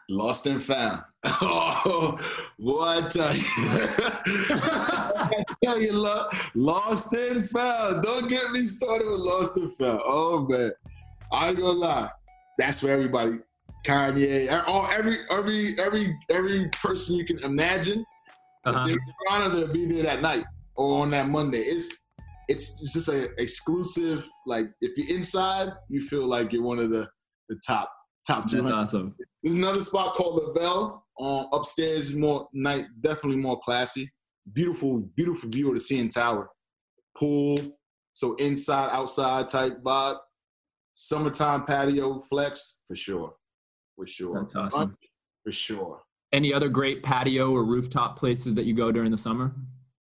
Lost 0.09 0.45
and 0.45 0.63
Found. 0.63 1.01
Oh, 1.23 2.19
what? 2.57 3.15
I 5.23 5.43
tell 5.63 5.81
you, 5.81 5.93
lo- 5.93 6.27
Lost 6.55 7.13
and 7.13 7.43
Found. 7.49 8.03
Don't 8.03 8.27
get 8.29 8.51
me 8.51 8.65
started 8.65 9.09
with 9.09 9.19
Lost 9.19 9.57
and 9.57 9.71
Found. 9.77 10.01
Oh 10.03 10.45
man, 10.49 10.71
I 11.31 11.49
ain't 11.49 11.57
gonna 11.57 11.71
lie. 11.71 12.09
That's 12.57 12.83
where 12.83 12.93
everybody, 12.93 13.37
Kanye, 13.85 14.63
all 14.67 14.87
every 14.91 15.17
every 15.31 15.77
every 15.79 16.17
every 16.29 16.69
person 16.81 17.15
you 17.15 17.25
can 17.25 17.39
imagine, 17.39 18.05
Uh-huh. 18.65 18.85
they're 18.85 18.97
honored 19.29 19.53
to 19.53 19.67
be 19.73 19.85
there 19.85 20.03
that 20.03 20.21
night 20.21 20.45
or 20.75 21.01
on 21.03 21.09
that 21.11 21.27
Monday. 21.29 21.59
It's 21.61 22.05
it's, 22.47 22.81
it's 22.81 22.93
just 22.93 23.09
a 23.09 23.29
exclusive. 23.41 24.25
Like 24.45 24.65
if 24.81 24.91
you're 24.97 25.15
inside, 25.15 25.69
you 25.89 26.01
feel 26.01 26.27
like 26.27 26.51
you're 26.53 26.63
one 26.63 26.79
of 26.79 26.89
the 26.89 27.07
the 27.49 27.59
top 27.65 27.91
top 28.27 28.49
two 28.49 28.57
That's 28.61 28.71
awesome. 28.71 29.15
There's 29.43 29.55
another 29.55 29.81
spot 29.81 30.15
called 30.15 30.35
Lavelle. 30.43 30.99
Um, 31.19 31.47
upstairs 31.53 32.15
more 32.15 32.47
night, 32.53 32.85
definitely 33.01 33.37
more 33.41 33.59
classy. 33.59 34.09
Beautiful, 34.51 35.07
beautiful 35.15 35.49
view 35.49 35.67
of 35.67 35.73
the 35.73 35.79
CN 35.79 36.13
Tower. 36.13 36.49
Pool, 37.17 37.57
so 38.13 38.35
inside, 38.35 38.89
outside 38.91 39.47
type 39.47 39.81
vibe. 39.83 40.17
Summertime 40.93 41.65
patio 41.65 42.19
flex 42.19 42.81
for 42.87 42.95
sure, 42.95 43.33
for 43.95 44.05
sure. 44.05 44.33
That's 44.33 44.55
awesome. 44.55 44.97
For 45.43 45.51
sure. 45.51 46.01
Any 46.33 46.53
other 46.53 46.69
great 46.69 47.01
patio 47.01 47.51
or 47.51 47.63
rooftop 47.63 48.17
places 48.17 48.55
that 48.55 48.65
you 48.65 48.73
go 48.73 48.91
during 48.91 49.11
the 49.11 49.17
summer? 49.17 49.53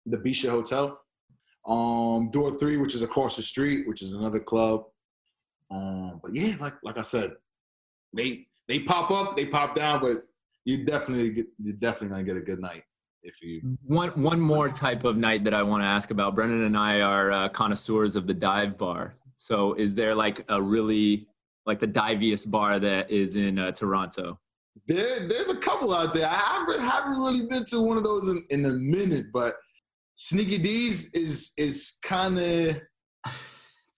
The 0.06 0.18
Bisha 0.18 0.50
Hotel. 0.50 1.00
Um, 1.68 2.30
Door 2.32 2.60
Three, 2.60 2.78
which 2.78 2.96
is 2.96 3.02
across 3.02 3.36
the 3.36 3.44
street, 3.44 3.88
which 3.88 4.02
is 4.02 4.14
another 4.14 4.40
club. 4.40 4.86
Um, 5.70 6.20
but 6.24 6.34
yeah, 6.34 6.56
like 6.60 6.76
like 6.84 6.98
I 6.98 7.02
said, 7.02 7.32
they 8.14 8.48
they 8.68 8.80
pop 8.80 9.12
up, 9.12 9.36
they 9.36 9.48
pop 9.48 9.76
down, 9.76 10.00
but 10.00 10.18
you 10.64 10.86
definitely 10.86 11.34
get 11.34 11.48
you're 11.58 11.76
definitely 11.76 12.10
gonna 12.10 12.24
get 12.24 12.38
a 12.38 12.42
good 12.42 12.60
night 12.60 12.84
if 13.28 13.42
you 13.42 13.78
One 13.84 14.10
one 14.22 14.40
more 14.40 14.70
type 14.70 15.04
of 15.04 15.18
night 15.18 15.44
that 15.44 15.54
I 15.54 15.62
want 15.62 15.84
to 15.84 15.88
ask 15.88 16.10
about. 16.12 16.34
Brendan 16.34 16.64
and 16.64 16.78
I 16.78 17.02
are 17.02 17.32
uh, 17.32 17.50
connoisseurs 17.50 18.16
of 18.16 18.26
the 18.26 18.34
dive 18.34 18.78
bar. 18.78 19.16
So, 19.36 19.74
is 19.74 19.94
there 19.94 20.16
like 20.16 20.44
a 20.50 20.62
really 20.62 21.28
like 21.66 21.80
the 21.80 21.88
diviest 21.88 22.50
bar 22.50 22.80
that 22.80 23.12
is 23.12 23.36
in 23.36 23.60
uh, 23.60 23.72
Toronto? 23.72 24.40
There, 24.88 25.28
there's 25.28 25.50
a 25.50 25.58
couple 25.58 25.94
out 25.94 26.14
there. 26.14 26.28
I 26.28 26.36
haven't, 26.36 26.80
haven't 26.80 27.20
really 27.20 27.46
been 27.46 27.66
to 27.66 27.82
one 27.82 27.98
of 27.98 28.04
those 28.04 28.30
in, 28.30 28.44
in 28.50 28.66
a 28.66 28.74
minute, 28.74 29.28
but 29.34 29.56
Sneaky 30.16 30.58
Dee's 30.58 31.12
is 31.12 31.54
is 31.58 31.98
kind 32.02 32.40
of 32.40 32.82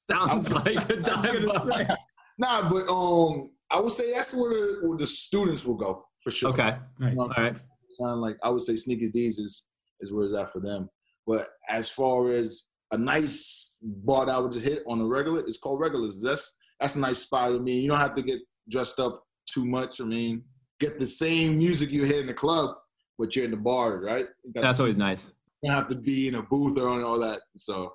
Sounds 0.09 0.51
like 0.51 0.89
a 0.89 0.95
dive 1.01 1.45
bar. 1.45 1.97
nah, 2.39 2.67
but 2.67 2.89
um, 2.89 3.51
I 3.69 3.79
would 3.79 3.91
say 3.91 4.11
that's 4.11 4.35
where 4.35 4.49
the, 4.49 4.79
where 4.81 4.97
the 4.97 5.05
students 5.05 5.65
will 5.65 5.75
go 5.75 6.05
for 6.21 6.31
sure. 6.31 6.49
Okay, 6.49 6.77
nice. 6.99 7.17
all 7.17 7.29
right. 7.37 7.55
Sound 7.99 8.21
like 8.21 8.37
I 8.43 8.49
would 8.49 8.61
say 8.61 8.75
Sneaky 8.75 9.09
Dee's 9.11 9.37
is 9.39 9.67
is 10.01 10.13
where 10.13 10.25
it's 10.25 10.33
at 10.33 10.49
for 10.51 10.59
them. 10.61 10.89
But 11.27 11.47
as 11.67 11.89
far 11.89 12.29
as 12.31 12.65
a 12.91 12.97
nice 12.97 13.77
bar 13.81 14.25
that 14.25 14.33
I 14.35 14.39
would 14.39 14.53
hit 14.55 14.83
on 14.87 15.01
a 15.01 15.05
regular, 15.05 15.41
it's 15.41 15.59
called 15.59 15.79
Regulars. 15.79 16.21
That's 16.21 16.55
that's 16.79 16.95
a 16.95 16.99
nice 16.99 17.19
spot. 17.19 17.51
I 17.53 17.57
mean, 17.59 17.81
you 17.83 17.89
don't 17.89 17.99
have 17.99 18.15
to 18.15 18.21
get 18.21 18.39
dressed 18.69 18.99
up 18.99 19.23
too 19.45 19.65
much. 19.65 19.99
I 20.01 20.05
mean, 20.05 20.43
get 20.79 20.97
the 20.97 21.05
same 21.05 21.57
music 21.57 21.91
you 21.91 22.03
hear 22.05 22.21
in 22.21 22.27
the 22.27 22.33
club, 22.33 22.75
but 23.17 23.35
you're 23.35 23.45
in 23.45 23.51
the 23.51 23.57
bar, 23.57 23.99
right? 23.99 24.27
You 24.43 24.53
got- 24.53 24.61
That's 24.61 24.79
always 24.79 24.97
nice. 24.97 25.33
You 25.61 25.69
don't 25.71 25.77
have 25.79 25.89
to 25.89 25.95
be 25.95 26.29
in 26.29 26.35
a 26.35 26.41
booth 26.43 26.77
or 26.79 26.87
on 26.87 27.03
all 27.03 27.19
that. 27.19 27.41
So 27.57 27.91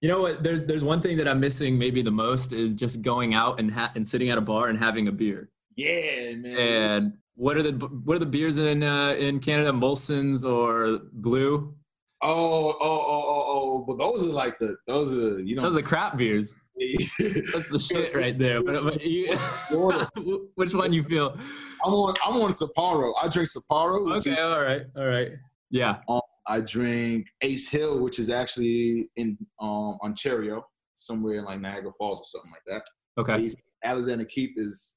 You 0.00 0.08
know 0.08 0.22
what? 0.22 0.42
There's 0.42 0.62
there's 0.62 0.82
one 0.82 1.00
thing 1.02 1.18
that 1.18 1.28
I'm 1.28 1.40
missing 1.40 1.78
maybe 1.78 2.00
the 2.02 2.10
most 2.10 2.52
is 2.54 2.74
just 2.74 3.02
going 3.02 3.34
out 3.34 3.60
and 3.60 3.70
ha- 3.70 3.92
and 3.94 4.08
sitting 4.08 4.30
at 4.30 4.38
a 4.38 4.40
bar 4.40 4.68
and 4.68 4.78
having 4.78 5.08
a 5.08 5.12
beer. 5.12 5.50
yeah, 5.76 6.34
man. 6.36 6.56
And 6.56 7.12
what 7.34 7.56
are 7.56 7.62
the 7.62 7.72
what 8.04 8.16
are 8.16 8.20
the 8.20 8.26
beers 8.26 8.58
in 8.58 8.82
uh, 8.82 9.14
in 9.18 9.40
Canada? 9.40 9.72
Molson's 9.72 10.44
or 10.44 11.00
Blue? 11.12 11.74
Oh, 12.22 12.70
oh, 12.70 12.76
oh, 12.80 13.24
oh, 13.28 13.44
oh. 13.48 13.84
But 13.88 13.98
those 13.98 14.24
are 14.24 14.32
like 14.32 14.58
the 14.58 14.76
those 14.86 15.12
are 15.12 15.40
you 15.40 15.56
know 15.56 15.62
Those 15.62 15.76
are 15.76 15.82
crap 15.82 16.16
beers. 16.16 16.54
That's 16.78 17.70
the 17.70 17.78
shit 17.78 18.16
right 18.16 18.36
there. 18.38 18.62
But, 18.62 18.82
but 18.82 19.04
you, 19.04 19.36
which 20.54 20.74
one 20.74 20.92
you 20.92 21.02
feel? 21.02 21.36
I'm 21.84 21.92
on 21.92 22.14
I'm 22.24 22.40
on 22.40 22.50
Sapporo. 22.50 23.12
I 23.22 23.28
drink 23.28 23.48
Sapporo. 23.48 24.16
Okay, 24.16 24.32
is- 24.32 24.38
all 24.38 24.60
right, 24.60 24.82
all 24.96 25.06
right. 25.06 25.30
Yeah. 25.70 25.98
I 26.46 26.60
drink 26.60 27.28
Ace 27.40 27.70
Hill, 27.70 28.00
which 28.00 28.18
is 28.18 28.28
actually 28.28 29.08
in 29.16 29.38
um, 29.60 29.96
Ontario, 30.02 30.64
somewhere 30.94 31.38
in 31.38 31.44
like 31.44 31.60
Niagara 31.60 31.92
Falls 31.98 32.18
or 32.18 32.24
something 32.24 32.50
like 32.50 32.64
that. 32.66 33.20
Okay. 33.20 33.44
Ace, 33.44 33.54
Alexander 33.84 34.24
Keith 34.24 34.52
is 34.56 34.96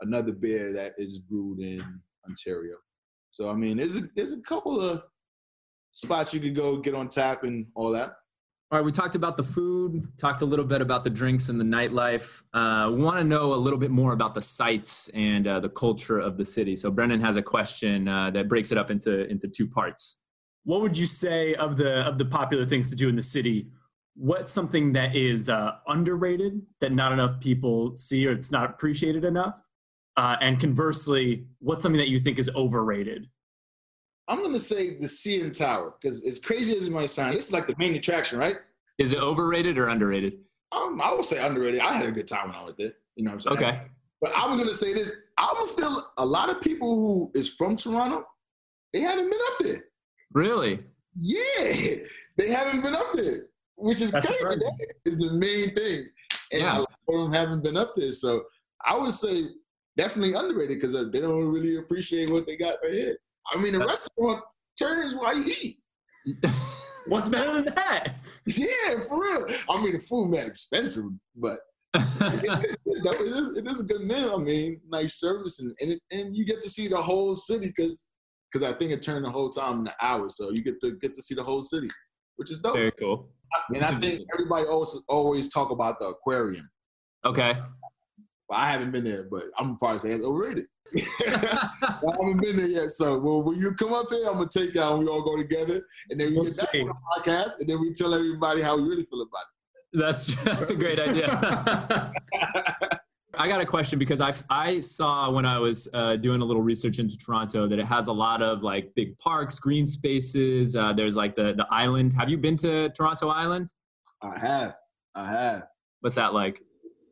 another 0.00 0.32
beer 0.32 0.72
that 0.72 0.92
is 0.98 1.18
brewed 1.18 1.60
in 1.60 1.82
Ontario. 2.28 2.76
So 3.30 3.50
I 3.50 3.54
mean, 3.54 3.78
there's 3.78 3.96
a 3.96 4.08
there's 4.16 4.32
a 4.32 4.40
couple 4.40 4.80
of 4.80 5.02
spots 5.90 6.32
you 6.34 6.40
could 6.40 6.54
go 6.54 6.76
get 6.76 6.94
on 6.94 7.08
tap 7.08 7.44
and 7.44 7.66
all 7.74 7.90
that. 7.92 8.12
All 8.72 8.78
right, 8.78 8.84
we 8.84 8.92
talked 8.92 9.16
about 9.16 9.36
the 9.36 9.42
food, 9.42 10.06
talked 10.16 10.42
a 10.42 10.44
little 10.44 10.64
bit 10.64 10.80
about 10.80 11.02
the 11.02 11.10
drinks 11.10 11.48
and 11.48 11.60
the 11.60 11.64
nightlife. 11.64 12.44
Uh, 12.54 12.88
we 12.92 13.02
want 13.02 13.16
to 13.16 13.24
know 13.24 13.52
a 13.52 13.56
little 13.56 13.80
bit 13.80 13.90
more 13.90 14.12
about 14.12 14.32
the 14.32 14.40
sites 14.40 15.08
and 15.08 15.48
uh, 15.48 15.58
the 15.58 15.68
culture 15.68 16.20
of 16.20 16.36
the 16.36 16.44
city. 16.44 16.76
So 16.76 16.88
Brendan 16.88 17.20
has 17.20 17.34
a 17.34 17.42
question 17.42 18.06
uh, 18.06 18.30
that 18.30 18.48
breaks 18.48 18.70
it 18.70 18.78
up 18.78 18.90
into 18.92 19.28
into 19.28 19.48
two 19.48 19.66
parts. 19.66 20.20
What 20.62 20.82
would 20.82 20.96
you 20.96 21.06
say 21.06 21.54
of 21.54 21.78
the 21.78 22.06
of 22.06 22.18
the 22.18 22.24
popular 22.24 22.64
things 22.64 22.90
to 22.90 22.96
do 22.96 23.08
in 23.08 23.16
the 23.16 23.24
city? 23.24 23.70
What's 24.14 24.52
something 24.52 24.92
that 24.92 25.16
is 25.16 25.48
uh, 25.48 25.72
underrated 25.88 26.62
that 26.80 26.92
not 26.92 27.10
enough 27.10 27.40
people 27.40 27.96
see 27.96 28.26
or 28.28 28.32
it's 28.32 28.52
not 28.52 28.70
appreciated 28.70 29.24
enough? 29.24 29.60
Uh, 30.16 30.36
and 30.40 30.58
conversely, 30.58 31.46
what's 31.60 31.82
something 31.82 31.98
that 31.98 32.08
you 32.08 32.18
think 32.18 32.38
is 32.38 32.50
overrated? 32.54 33.28
I'm 34.28 34.42
gonna 34.42 34.58
say 34.58 34.90
the 34.98 35.06
CN 35.06 35.56
Tower 35.56 35.94
because 36.00 36.24
as 36.24 36.38
crazy 36.38 36.76
as 36.76 36.86
it 36.86 36.92
might 36.92 37.06
sound, 37.10 37.34
this 37.36 37.46
is 37.48 37.52
like 37.52 37.66
the 37.66 37.74
main 37.78 37.94
attraction, 37.96 38.38
right? 38.38 38.56
Is 38.98 39.12
it 39.12 39.18
overrated 39.20 39.76
or 39.78 39.88
underrated? 39.88 40.34
Um, 40.72 41.00
I 41.02 41.12
would 41.12 41.24
say 41.24 41.44
underrated. 41.44 41.80
I 41.80 41.92
had 41.92 42.06
a 42.06 42.12
good 42.12 42.28
time 42.28 42.48
when 42.48 42.56
I 42.56 42.64
was 42.64 42.74
there. 42.78 42.92
You 43.16 43.24
know 43.24 43.30
what 43.32 43.34
I'm 43.36 43.40
saying? 43.40 43.56
Okay. 43.56 43.82
But 44.20 44.32
I'm 44.36 44.56
gonna 44.56 44.74
say 44.74 44.92
this. 44.92 45.16
I'm 45.38 45.54
gonna 45.54 45.68
feel 45.72 45.96
a 46.18 46.24
lot 46.24 46.48
of 46.50 46.60
people 46.60 46.94
who 46.94 47.30
is 47.34 47.54
from 47.54 47.74
Toronto, 47.76 48.24
they 48.92 49.00
haven't 49.00 49.30
been 49.30 49.40
up 49.52 49.58
there. 49.60 49.84
Really? 50.32 50.80
Yeah, 51.14 51.96
they 52.36 52.50
haven't 52.50 52.82
been 52.82 52.94
up 52.94 53.12
there, 53.14 53.46
which 53.76 54.00
is 54.00 54.12
That's 54.12 54.26
crazy. 54.26 54.38
surprising. 54.38 54.76
That 54.78 54.94
is 55.06 55.18
the 55.18 55.32
main 55.32 55.74
thing, 55.74 56.06
and 56.52 56.60
Yeah. 56.62 56.78
a 56.78 56.80
lot 56.80 56.88
of 57.08 57.14
them 57.24 57.32
haven't 57.32 57.62
been 57.64 57.76
up 57.76 57.90
there. 57.96 58.12
So 58.12 58.44
I 58.84 58.96
would 58.96 59.10
say 59.12 59.48
definitely 60.00 60.32
underrated 60.32 60.78
because 60.78 60.94
uh, 60.94 61.04
they 61.12 61.20
don't 61.20 61.52
really 61.52 61.76
appreciate 61.76 62.30
what 62.30 62.46
they 62.46 62.56
got 62.56 62.76
right 62.82 62.92
here. 62.92 63.18
I 63.52 63.60
mean, 63.60 63.74
the 63.74 63.84
restaurant 63.84 64.42
turns 64.78 65.14
while 65.14 65.36
you 65.36 65.52
eat. 65.62 65.76
What's 67.06 67.28
better 67.28 67.60
than 67.60 67.74
that? 67.74 68.14
Yeah, 68.46 68.98
for 69.06 69.20
real. 69.20 69.46
I 69.68 69.82
mean, 69.82 69.92
the 69.92 69.98
food 69.98 70.30
man 70.30 70.46
expensive, 70.46 71.04
but 71.36 71.58
it 71.94 72.64
is, 72.64 72.76
good, 72.86 73.04
though. 73.04 73.12
it, 73.12 73.32
is, 73.32 73.56
it 73.56 73.66
is 73.66 73.80
a 73.80 73.84
good 73.84 74.02
meal. 74.02 74.36
I 74.36 74.38
mean, 74.38 74.80
nice 74.88 75.20
service, 75.20 75.60
and 75.60 75.74
and, 75.80 75.92
it, 75.92 76.00
and 76.10 76.34
you 76.34 76.46
get 76.46 76.62
to 76.62 76.68
see 76.68 76.88
the 76.88 77.00
whole 77.00 77.34
city 77.34 77.66
because 77.66 78.06
because 78.50 78.66
I 78.66 78.76
think 78.78 78.92
it 78.92 79.02
turned 79.02 79.24
the 79.24 79.30
whole 79.30 79.50
time 79.50 79.80
in 79.80 79.88
an 79.88 79.94
hour, 80.00 80.28
so 80.30 80.50
you 80.50 80.62
get 80.62 80.80
to 80.80 80.96
get 81.02 81.12
to 81.14 81.22
see 81.22 81.34
the 81.34 81.42
whole 81.42 81.62
city, 81.62 81.88
which 82.36 82.50
is 82.50 82.58
dope. 82.60 82.74
Very 82.74 82.92
cool. 82.98 83.28
And 83.74 83.84
I 83.84 83.94
think 84.00 84.22
everybody 84.32 84.66
always 84.66 85.02
always 85.08 85.52
talk 85.52 85.70
about 85.70 85.98
the 85.98 86.06
aquarium. 86.06 86.68
Okay. 87.26 87.54
I 88.52 88.70
haven't 88.70 88.90
been 88.90 89.04
there, 89.04 89.24
but 89.30 89.44
I'm 89.58 89.76
probably 89.76 89.98
say 90.00 90.10
it's 90.10 90.24
overrated. 90.24 90.66
I 91.28 91.70
haven't 92.10 92.40
been 92.40 92.56
there 92.56 92.66
yet, 92.68 92.90
so 92.90 93.18
well, 93.18 93.42
when 93.42 93.58
you 93.58 93.72
come 93.74 93.92
up 93.92 94.08
here, 94.10 94.26
I'm 94.26 94.34
gonna 94.34 94.48
take 94.52 94.74
and 94.74 94.98
we 94.98 95.06
all 95.06 95.22
go 95.22 95.36
together, 95.36 95.82
and 96.10 96.20
then 96.20 96.30
we 96.30 96.34
We'll 96.36 96.44
get 96.44 96.56
back 96.58 96.70
see. 96.72 96.80
on 96.82 96.88
the 96.88 96.94
podcast, 97.22 97.60
and 97.60 97.68
then 97.68 97.80
we 97.80 97.92
tell 97.92 98.12
everybody 98.14 98.60
how 98.60 98.76
we 98.76 98.82
really 98.82 99.04
feel 99.04 99.22
about 99.22 99.42
it. 99.42 100.00
That's 100.00 100.42
that's 100.44 100.70
a 100.70 100.76
great 100.76 100.98
idea. 100.98 101.28
I 103.34 103.48
got 103.48 103.60
a 103.60 103.66
question 103.66 103.98
because 103.98 104.20
I 104.20 104.32
I 104.50 104.80
saw 104.80 105.30
when 105.30 105.46
I 105.46 105.58
was 105.58 105.88
uh, 105.94 106.16
doing 106.16 106.42
a 106.42 106.44
little 106.44 106.62
research 106.62 106.98
into 106.98 107.16
Toronto 107.16 107.66
that 107.68 107.78
it 107.78 107.86
has 107.86 108.08
a 108.08 108.12
lot 108.12 108.42
of 108.42 108.62
like 108.62 108.92
big 108.94 109.16
parks, 109.18 109.58
green 109.58 109.86
spaces. 109.86 110.76
Uh, 110.76 110.92
there's 110.92 111.16
like 111.16 111.36
the 111.36 111.54
the 111.54 111.66
island. 111.70 112.12
Have 112.14 112.28
you 112.28 112.36
been 112.38 112.56
to 112.58 112.90
Toronto 112.90 113.28
Island? 113.28 113.72
I 114.22 114.38
have, 114.38 114.74
I 115.14 115.30
have. 115.30 115.62
What's 116.00 116.16
that 116.16 116.34
like? 116.34 116.60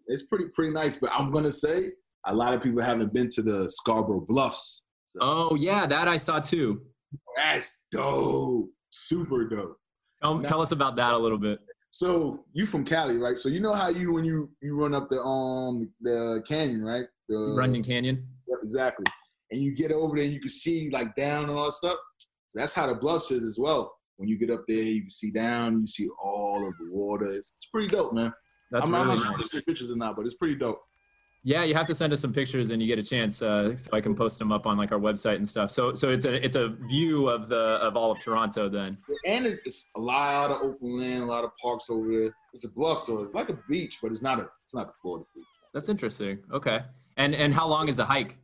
It's 0.08 0.26
pretty 0.26 0.46
pretty 0.54 0.72
nice, 0.72 0.98
but 0.98 1.10
I'm 1.12 1.30
gonna 1.30 1.52
say 1.52 1.92
a 2.26 2.34
lot 2.34 2.54
of 2.54 2.62
people 2.62 2.82
haven't 2.82 3.12
been 3.12 3.28
to 3.30 3.42
the 3.42 3.70
Scarborough 3.70 4.24
Bluffs. 4.28 4.82
So 5.06 5.18
Oh 5.22 5.54
yeah, 5.54 5.86
that 5.86 6.08
I 6.08 6.16
saw 6.16 6.40
too. 6.40 6.82
that's 7.36 7.84
dope, 7.90 8.70
super 8.90 9.48
dope. 9.48 9.76
Tell, 10.22 10.42
tell 10.42 10.60
us 10.60 10.72
about 10.72 10.96
that 10.96 11.14
a 11.14 11.18
little 11.18 11.38
bit. 11.38 11.60
So 11.90 12.44
you 12.52 12.66
from 12.66 12.84
Cali, 12.84 13.16
right? 13.16 13.38
So 13.38 13.48
you 13.48 13.60
know 13.60 13.72
how 13.72 13.88
you 13.88 14.12
when 14.12 14.24
you 14.24 14.50
you 14.60 14.78
run 14.78 14.94
up 14.94 15.08
the 15.08 15.20
um 15.22 15.90
the 16.00 16.42
canyon, 16.46 16.82
right? 16.82 17.06
The, 17.28 17.54
Runyon 17.56 17.82
Canyon. 17.82 18.26
Yep, 18.48 18.58
exactly. 18.62 19.06
And 19.50 19.60
you 19.60 19.74
get 19.74 19.92
over 19.92 20.16
there, 20.16 20.24
you 20.24 20.40
can 20.40 20.50
see 20.50 20.90
like 20.90 21.14
down 21.14 21.44
and 21.44 21.52
all 21.52 21.66
that 21.66 21.72
stuff. 21.72 21.96
So 22.48 22.58
that's 22.58 22.74
how 22.74 22.86
the 22.86 22.94
bluffs 22.94 23.30
is 23.30 23.44
as 23.44 23.58
well. 23.60 23.94
When 24.16 24.28
you 24.28 24.38
get 24.38 24.50
up 24.50 24.64
there, 24.66 24.82
you 24.82 25.02
can 25.02 25.10
see 25.10 25.30
down, 25.30 25.80
you 25.80 25.86
see 25.86 26.08
all 26.22 26.66
of 26.66 26.74
the 26.78 26.90
water. 26.90 27.26
It's, 27.26 27.54
it's 27.56 27.66
pretty 27.66 27.88
dope, 27.88 28.12
man. 28.12 28.32
That's 28.70 28.86
I'm, 28.86 28.94
I'm 28.94 29.02
really 29.02 29.16
not 29.16 29.20
sure 29.20 29.30
if 29.32 29.36
nice. 29.38 29.54
you 29.54 29.60
see 29.60 29.64
pictures 29.64 29.90
or 29.90 29.96
not, 29.96 30.16
but 30.16 30.26
it's 30.26 30.34
pretty 30.34 30.54
dope. 30.56 30.80
Yeah, 31.44 31.62
you 31.62 31.72
have 31.74 31.86
to 31.86 31.94
send 31.94 32.12
us 32.12 32.20
some 32.20 32.32
pictures 32.32 32.70
and 32.70 32.82
you 32.82 32.88
get 32.88 32.98
a 32.98 33.02
chance, 33.02 33.40
uh, 33.40 33.76
so 33.76 33.90
I 33.92 34.00
can 34.00 34.14
post 34.14 34.38
them 34.38 34.50
up 34.52 34.66
on 34.66 34.76
like 34.76 34.90
our 34.92 34.98
website 34.98 35.36
and 35.36 35.48
stuff. 35.48 35.70
So, 35.70 35.94
so 35.94 36.10
it's 36.10 36.26
a 36.26 36.44
it's 36.44 36.56
a 36.56 36.68
view 36.88 37.28
of 37.28 37.48
the 37.48 37.78
of 37.80 37.96
all 37.96 38.10
of 38.10 38.20
Toronto. 38.20 38.68
Then 38.68 38.98
And 39.26 39.46
it's, 39.46 39.60
it's 39.64 39.90
a 39.96 40.00
lot 40.00 40.50
of 40.50 40.62
open 40.62 40.98
land, 40.98 41.22
a 41.22 41.26
lot 41.26 41.44
of 41.44 41.52
parks 41.62 41.88
over 41.90 42.10
there. 42.10 42.34
It's 42.52 42.66
a 42.66 42.72
bluff, 42.72 42.98
so 42.98 43.22
it's 43.22 43.34
like 43.34 43.48
a 43.50 43.58
beach, 43.68 43.98
but 44.02 44.10
it's 44.10 44.22
not 44.22 44.40
a 44.40 44.48
it's 44.64 44.74
not 44.74 44.88
the 44.88 44.92
Florida 45.00 45.24
beach. 45.34 45.44
that's 45.72 45.88
interesting. 45.88 46.40
Okay, 46.52 46.82
and 47.16 47.34
and 47.34 47.54
how 47.54 47.68
long 47.68 47.88
is 47.88 47.96
the 47.96 48.04
hike? 48.04 48.36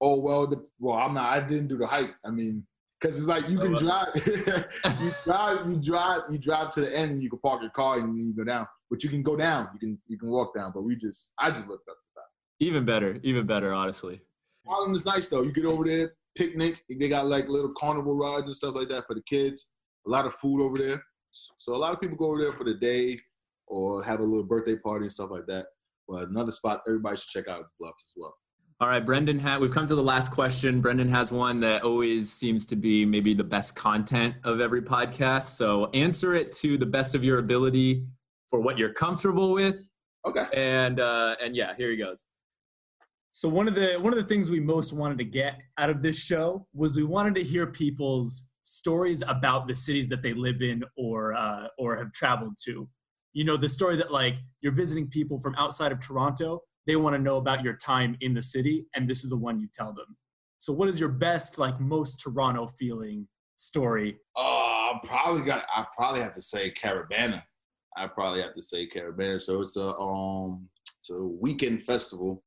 Oh 0.00 0.20
well, 0.20 0.46
the, 0.46 0.64
well 0.78 0.96
I'm 0.98 1.14
not. 1.14 1.32
I 1.32 1.40
didn't 1.40 1.68
do 1.68 1.78
the 1.78 1.86
hike. 1.86 2.14
I 2.24 2.30
mean, 2.30 2.66
because 3.00 3.18
it's 3.18 3.28
like 3.28 3.48
you 3.48 3.58
can 3.58 3.72
drive, 3.74 4.08
you 4.26 5.10
drive, 5.24 5.68
you 5.68 5.76
drive, 5.76 6.22
you 6.30 6.38
drive 6.38 6.70
to 6.72 6.80
the 6.82 6.96
end, 6.96 7.12
and 7.12 7.22
you 7.22 7.30
can 7.30 7.38
park 7.38 7.62
your 7.62 7.70
car 7.70 7.98
and 7.98 8.18
you 8.18 8.34
go 8.34 8.44
down. 8.44 8.66
But 8.90 9.02
you 9.02 9.10
can 9.10 9.22
go 9.22 9.36
down. 9.36 9.68
You 9.74 9.78
can 9.78 9.98
you 10.08 10.18
can 10.18 10.28
walk 10.28 10.54
down. 10.54 10.72
But 10.74 10.82
we 10.82 10.96
just, 10.96 11.32
I 11.38 11.50
just 11.50 11.68
looked 11.68 11.88
up 11.88 11.96
the 11.96 12.20
top. 12.20 12.28
Even 12.58 12.84
better, 12.84 13.18
even 13.22 13.46
better, 13.46 13.72
honestly. 13.72 14.20
Harlem 14.66 14.94
is 14.94 15.06
nice 15.06 15.28
though. 15.28 15.42
You 15.42 15.52
get 15.52 15.64
over 15.64 15.84
there, 15.84 16.12
picnic. 16.36 16.82
They 16.88 17.08
got 17.08 17.26
like 17.26 17.48
little 17.48 17.72
carnival 17.78 18.16
rides 18.16 18.44
and 18.44 18.54
stuff 18.54 18.74
like 18.74 18.88
that 18.88 19.06
for 19.06 19.14
the 19.14 19.22
kids. 19.22 19.70
A 20.06 20.10
lot 20.10 20.26
of 20.26 20.34
food 20.34 20.62
over 20.62 20.76
there. 20.76 21.02
So 21.32 21.74
a 21.74 21.76
lot 21.76 21.94
of 21.94 22.00
people 22.00 22.16
go 22.16 22.30
over 22.30 22.42
there 22.42 22.52
for 22.52 22.64
the 22.64 22.74
day 22.74 23.18
or 23.66 24.02
have 24.02 24.20
a 24.20 24.24
little 24.24 24.44
birthday 24.44 24.76
party 24.76 25.04
and 25.04 25.12
stuff 25.12 25.30
like 25.30 25.46
that. 25.46 25.66
But 26.08 26.28
another 26.28 26.50
spot 26.50 26.82
everybody 26.86 27.16
should 27.16 27.28
check 27.28 27.48
out 27.48 27.60
is 27.60 27.66
Bluffs 27.78 28.04
as 28.04 28.14
well. 28.16 28.34
All 28.82 28.88
right, 28.88 29.04
Brendan. 29.04 29.38
Ha- 29.40 29.58
we've 29.58 29.74
come 29.74 29.84
to 29.84 29.94
the 29.94 30.02
last 30.02 30.30
question. 30.30 30.80
Brendan 30.80 31.10
has 31.10 31.30
one 31.30 31.60
that 31.60 31.82
always 31.82 32.32
seems 32.32 32.64
to 32.64 32.76
be 32.76 33.04
maybe 33.04 33.34
the 33.34 33.44
best 33.44 33.76
content 33.76 34.36
of 34.42 34.62
every 34.62 34.80
podcast. 34.80 35.50
So 35.50 35.90
answer 35.92 36.32
it 36.34 36.50
to 36.52 36.78
the 36.78 36.86
best 36.86 37.14
of 37.14 37.22
your 37.22 37.40
ability 37.40 38.06
for 38.48 38.58
what 38.58 38.78
you're 38.78 38.94
comfortable 38.94 39.52
with. 39.52 39.86
Okay. 40.26 40.46
And 40.54 40.98
uh, 40.98 41.36
and 41.42 41.54
yeah, 41.54 41.74
here 41.76 41.90
he 41.90 41.98
goes. 41.98 42.24
So 43.28 43.50
one 43.50 43.68
of 43.68 43.74
the 43.74 43.98
one 44.00 44.14
of 44.14 44.18
the 44.18 44.24
things 44.24 44.50
we 44.50 44.60
most 44.60 44.94
wanted 44.94 45.18
to 45.18 45.24
get 45.24 45.58
out 45.76 45.90
of 45.90 46.00
this 46.00 46.18
show 46.18 46.66
was 46.72 46.96
we 46.96 47.04
wanted 47.04 47.34
to 47.34 47.44
hear 47.44 47.66
people's 47.66 48.50
stories 48.62 49.22
about 49.28 49.68
the 49.68 49.76
cities 49.76 50.08
that 50.08 50.22
they 50.22 50.32
live 50.32 50.62
in 50.62 50.84
or 50.96 51.34
uh, 51.34 51.66
or 51.76 51.98
have 51.98 52.12
traveled 52.12 52.56
to. 52.64 52.88
You 53.34 53.44
know, 53.44 53.58
the 53.58 53.68
story 53.68 53.96
that 53.96 54.10
like 54.10 54.38
you're 54.62 54.72
visiting 54.72 55.06
people 55.06 55.38
from 55.38 55.54
outside 55.56 55.92
of 55.92 56.00
Toronto, 56.00 56.62
they 56.90 56.96
want 56.96 57.14
to 57.14 57.22
know 57.22 57.36
about 57.36 57.62
your 57.62 57.74
time 57.76 58.16
in 58.20 58.34
the 58.34 58.42
city, 58.42 58.84
and 58.96 59.08
this 59.08 59.22
is 59.22 59.30
the 59.30 59.36
one 59.36 59.60
you 59.60 59.68
tell 59.72 59.92
them. 59.92 60.16
So, 60.58 60.72
what 60.72 60.88
is 60.88 60.98
your 60.98 61.08
best, 61.08 61.56
like 61.56 61.78
most 61.78 62.18
Toronto 62.18 62.66
feeling 62.66 63.28
story? 63.56 64.16
Uh, 64.36 64.40
I 64.40 65.00
probably 65.04 65.42
got. 65.42 65.62
I 65.74 65.86
probably 65.96 66.20
have 66.20 66.34
to 66.34 66.42
say 66.42 66.72
Caribana. 66.72 67.44
I 67.96 68.08
probably 68.08 68.42
have 68.42 68.54
to 68.54 68.62
say 68.62 68.88
Caribana. 68.88 69.40
So 69.40 69.60
it's 69.60 69.76
a 69.76 69.96
um, 69.98 70.68
it's 70.98 71.10
a 71.10 71.22
weekend 71.22 71.84
festival. 71.84 72.42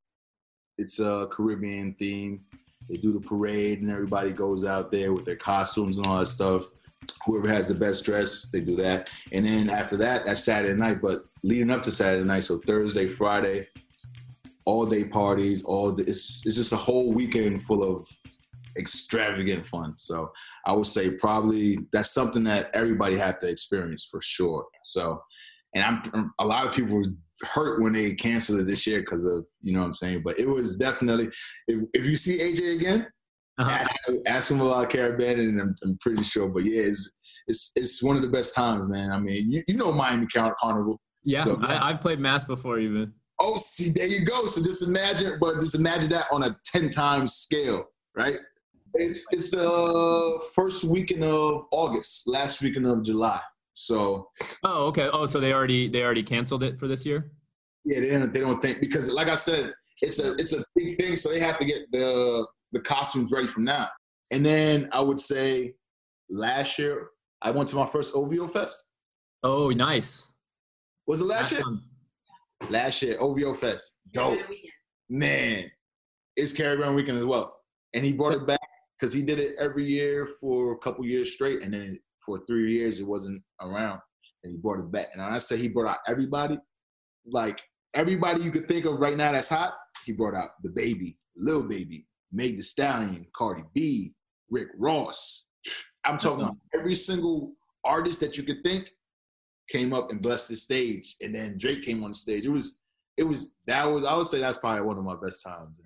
It's 0.76 1.00
a 1.00 1.26
Caribbean 1.30 1.94
theme. 1.94 2.42
They 2.90 2.96
do 2.96 3.12
the 3.12 3.20
parade 3.20 3.80
and 3.80 3.90
everybody 3.90 4.30
goes 4.30 4.64
out 4.64 4.92
there 4.92 5.14
with 5.14 5.24
their 5.24 5.36
costumes 5.36 5.96
and 5.96 6.06
all 6.06 6.18
that 6.18 6.26
stuff. 6.26 6.64
Whoever 7.24 7.48
has 7.48 7.68
the 7.68 7.74
best 7.74 8.04
dress, 8.04 8.50
they 8.50 8.60
do 8.60 8.76
that. 8.76 9.10
And 9.32 9.46
then 9.46 9.70
after 9.70 9.96
that, 9.98 10.26
that's 10.26 10.44
Saturday 10.44 10.78
night. 10.78 11.00
But 11.00 11.24
leading 11.42 11.70
up 11.70 11.82
to 11.84 11.90
Saturday 11.90 12.26
night, 12.26 12.44
so 12.44 12.58
Thursday, 12.58 13.06
Friday, 13.06 13.66
all 14.66 14.86
day 14.86 15.04
parties, 15.04 15.62
all 15.64 15.92
the, 15.92 16.02
it's 16.04 16.44
it's 16.46 16.56
just 16.56 16.72
a 16.72 16.76
whole 16.76 17.12
weekend 17.12 17.62
full 17.62 17.82
of 17.82 18.08
extravagant 18.78 19.66
fun. 19.66 19.94
So 19.98 20.30
I 20.66 20.72
would 20.72 20.86
say 20.86 21.10
probably 21.12 21.78
that's 21.92 22.12
something 22.12 22.44
that 22.44 22.70
everybody 22.74 23.16
had 23.16 23.38
to 23.40 23.48
experience 23.48 24.08
for 24.10 24.20
sure. 24.22 24.66
So, 24.82 25.22
and 25.74 25.84
I'm 25.84 26.32
a 26.38 26.44
lot 26.46 26.66
of 26.66 26.74
people 26.74 26.96
were 26.96 27.04
hurt 27.54 27.82
when 27.82 27.92
they 27.92 28.14
canceled 28.14 28.60
it 28.60 28.64
this 28.64 28.86
year 28.86 29.00
because 29.00 29.24
of 29.24 29.44
you 29.62 29.74
know 29.74 29.80
what 29.80 29.86
I'm 29.86 29.92
saying. 29.92 30.22
But 30.24 30.38
it 30.38 30.46
was 30.48 30.76
definitely 30.78 31.28
if, 31.68 31.82
if 31.92 32.04
you 32.06 32.16
see 32.16 32.38
AJ 32.38 32.76
again, 32.76 33.06
Uh-huh. 33.58 33.70
ask, 33.70 33.90
ask 34.26 34.50
him 34.50 34.60
about 34.60 34.90
Caribbean, 34.90 35.38
and 35.40 35.60
I'm, 35.60 35.74
I'm 35.84 35.98
pretty 36.00 36.22
sure. 36.24 36.48
But 36.48 36.64
yeah, 36.64 36.82
it's 36.82 37.12
it's 37.46 37.72
it's 37.76 38.02
one 38.02 38.16
of 38.16 38.22
the 38.22 38.28
best 38.30 38.54
times, 38.54 38.88
man. 38.90 39.12
I 39.12 39.18
mean, 39.20 39.44
you, 39.48 39.62
you 39.68 39.76
know 39.76 39.92
Miami 39.92 40.26
Car- 40.26 40.56
Carnival. 40.58 41.00
Yeah, 41.22 41.44
So- 41.44 41.58
I, 41.62 41.90
I've 41.90 42.00
played 42.00 42.18
Mass 42.18 42.44
before, 42.44 42.78
even. 42.78 43.12
Oh, 43.40 43.56
see, 43.56 43.90
there 43.90 44.06
you 44.06 44.24
go. 44.24 44.46
So 44.46 44.62
just 44.62 44.86
imagine, 44.86 45.38
but 45.40 45.58
just 45.60 45.74
imagine 45.74 46.08
that 46.10 46.26
on 46.32 46.42
a 46.44 46.56
ten 46.64 46.88
times 46.90 47.32
scale, 47.34 47.86
right? 48.16 48.36
It's 48.94 49.26
it's 49.32 49.50
the 49.50 50.40
first 50.54 50.84
weekend 50.84 51.24
of 51.24 51.66
August, 51.72 52.28
last 52.28 52.62
weekend 52.62 52.86
of 52.86 53.02
July. 53.04 53.40
So 53.72 54.28
Oh, 54.62 54.86
okay. 54.86 55.08
Oh, 55.12 55.26
so 55.26 55.40
they 55.40 55.52
already 55.52 55.88
they 55.88 56.02
already 56.04 56.22
canceled 56.22 56.62
it 56.62 56.78
for 56.78 56.86
this 56.86 57.04
year. 57.04 57.32
yeah, 57.84 58.00
they 58.00 58.08
don't, 58.10 58.32
they 58.32 58.40
don't 58.40 58.62
think 58.62 58.80
because, 58.80 59.10
like 59.10 59.26
I 59.28 59.34
said, 59.34 59.72
it's 60.00 60.20
a 60.20 60.34
it's 60.34 60.54
a 60.54 60.64
big 60.76 60.94
thing. 60.96 61.16
So 61.16 61.30
they 61.30 61.40
have 61.40 61.58
to 61.58 61.64
get 61.64 61.90
the 61.90 62.46
the 62.72 62.80
costumes 62.80 63.32
ready 63.32 63.48
from 63.48 63.64
now. 63.64 63.88
And 64.30 64.46
then 64.46 64.88
I 64.92 65.00
would 65.00 65.18
say 65.20 65.74
last 66.30 66.78
year 66.78 67.08
I 67.42 67.50
went 67.50 67.68
to 67.70 67.76
my 67.76 67.86
first 67.86 68.14
OVO 68.14 68.46
Fest. 68.46 68.90
Oh, 69.42 69.70
nice. 69.70 70.32
Was 71.06 71.20
it 71.20 71.24
last 71.24 71.50
That 71.50 71.56
year? 71.56 71.64
sounds- 71.64 71.90
Last 72.70 73.02
year, 73.02 73.16
OVO 73.20 73.54
Fest. 73.54 73.98
Dope. 74.12 74.40
Man, 75.08 75.70
it's 76.36 76.52
Caribbean 76.52 76.94
weekend 76.94 77.18
as 77.18 77.24
well. 77.24 77.56
And 77.94 78.04
he 78.04 78.12
brought 78.12 78.34
it 78.34 78.46
back 78.46 78.60
because 78.98 79.12
he 79.12 79.22
did 79.22 79.38
it 79.38 79.56
every 79.58 79.84
year 79.84 80.26
for 80.40 80.72
a 80.72 80.78
couple 80.78 81.04
years 81.04 81.34
straight. 81.34 81.62
And 81.62 81.74
then 81.74 81.98
for 82.24 82.40
three 82.46 82.72
years, 82.72 83.00
it 83.00 83.06
wasn't 83.06 83.42
around. 83.60 84.00
And 84.42 84.52
he 84.52 84.58
brought 84.58 84.78
it 84.78 84.90
back. 84.90 85.08
And 85.12 85.22
when 85.22 85.32
I 85.32 85.38
say 85.38 85.56
he 85.56 85.68
brought 85.68 85.90
out 85.90 85.98
everybody, 86.06 86.58
like 87.26 87.62
everybody 87.94 88.42
you 88.42 88.50
could 88.50 88.68
think 88.68 88.84
of 88.84 89.00
right 89.00 89.16
now 89.16 89.32
that's 89.32 89.48
hot, 89.48 89.74
he 90.04 90.12
brought 90.12 90.34
out 90.34 90.50
the 90.62 90.70
baby, 90.70 91.16
Lil 91.36 91.62
Baby, 91.64 92.06
Meg 92.32 92.56
the 92.56 92.62
Stallion, 92.62 93.26
Cardi 93.34 93.62
B, 93.74 94.12
Rick 94.50 94.68
Ross. 94.78 95.46
I'm 96.04 96.18
talking 96.18 96.44
about 96.44 96.56
every 96.74 96.94
single 96.94 97.52
artist 97.84 98.20
that 98.20 98.36
you 98.36 98.42
could 98.42 98.62
think 98.62 98.90
came 99.68 99.92
up 99.92 100.10
and 100.10 100.20
blessed 100.22 100.48
the 100.50 100.56
stage. 100.56 101.16
And 101.20 101.34
then 101.34 101.56
Drake 101.58 101.82
came 101.82 102.02
on 102.04 102.10
the 102.10 102.14
stage. 102.16 102.44
It 102.44 102.50
was 102.50 102.80
it 103.16 103.22
was 103.24 103.54
that 103.66 103.84
was 103.84 104.04
I 104.04 104.16
would 104.16 104.26
say 104.26 104.40
that's 104.40 104.58
probably 104.58 104.82
one 104.82 104.98
of 104.98 105.04
my 105.04 105.16
best 105.22 105.44
times. 105.44 105.78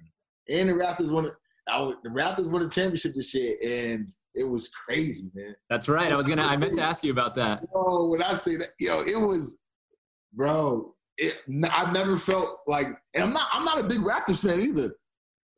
And, 0.48 0.60
and 0.60 0.68
the 0.70 0.82
Raptors 0.84 1.10
won. 1.10 1.30
I 1.70 1.82
would- 1.82 1.96
The 2.02 2.08
Raptors 2.08 2.50
won 2.50 2.62
the 2.62 2.70
championship 2.70 3.14
this 3.14 3.34
year, 3.34 3.56
and 3.62 4.08
it 4.34 4.44
was 4.44 4.68
crazy, 4.70 5.30
man. 5.34 5.54
That's 5.68 5.88
right. 5.88 6.10
I 6.12 6.16
was 6.16 6.26
gonna. 6.28 6.42
I 6.42 6.56
meant 6.56 6.74
to 6.74 6.82
ask 6.82 7.04
you 7.04 7.12
about 7.12 7.34
that. 7.36 7.66
Oh, 7.74 8.08
when 8.08 8.22
I 8.22 8.32
say 8.34 8.56
that, 8.56 8.68
yo, 8.80 9.00
it 9.02 9.16
was, 9.16 9.58
bro. 10.32 10.94
It, 11.18 11.34
I've 11.70 11.92
never 11.92 12.16
felt 12.16 12.60
like, 12.66 12.86
and 13.14 13.24
I'm 13.24 13.32
not. 13.32 13.48
I'm 13.52 13.64
not 13.64 13.80
a 13.80 13.84
big 13.84 13.98
Raptors 13.98 14.46
fan 14.46 14.60
either. 14.60 14.94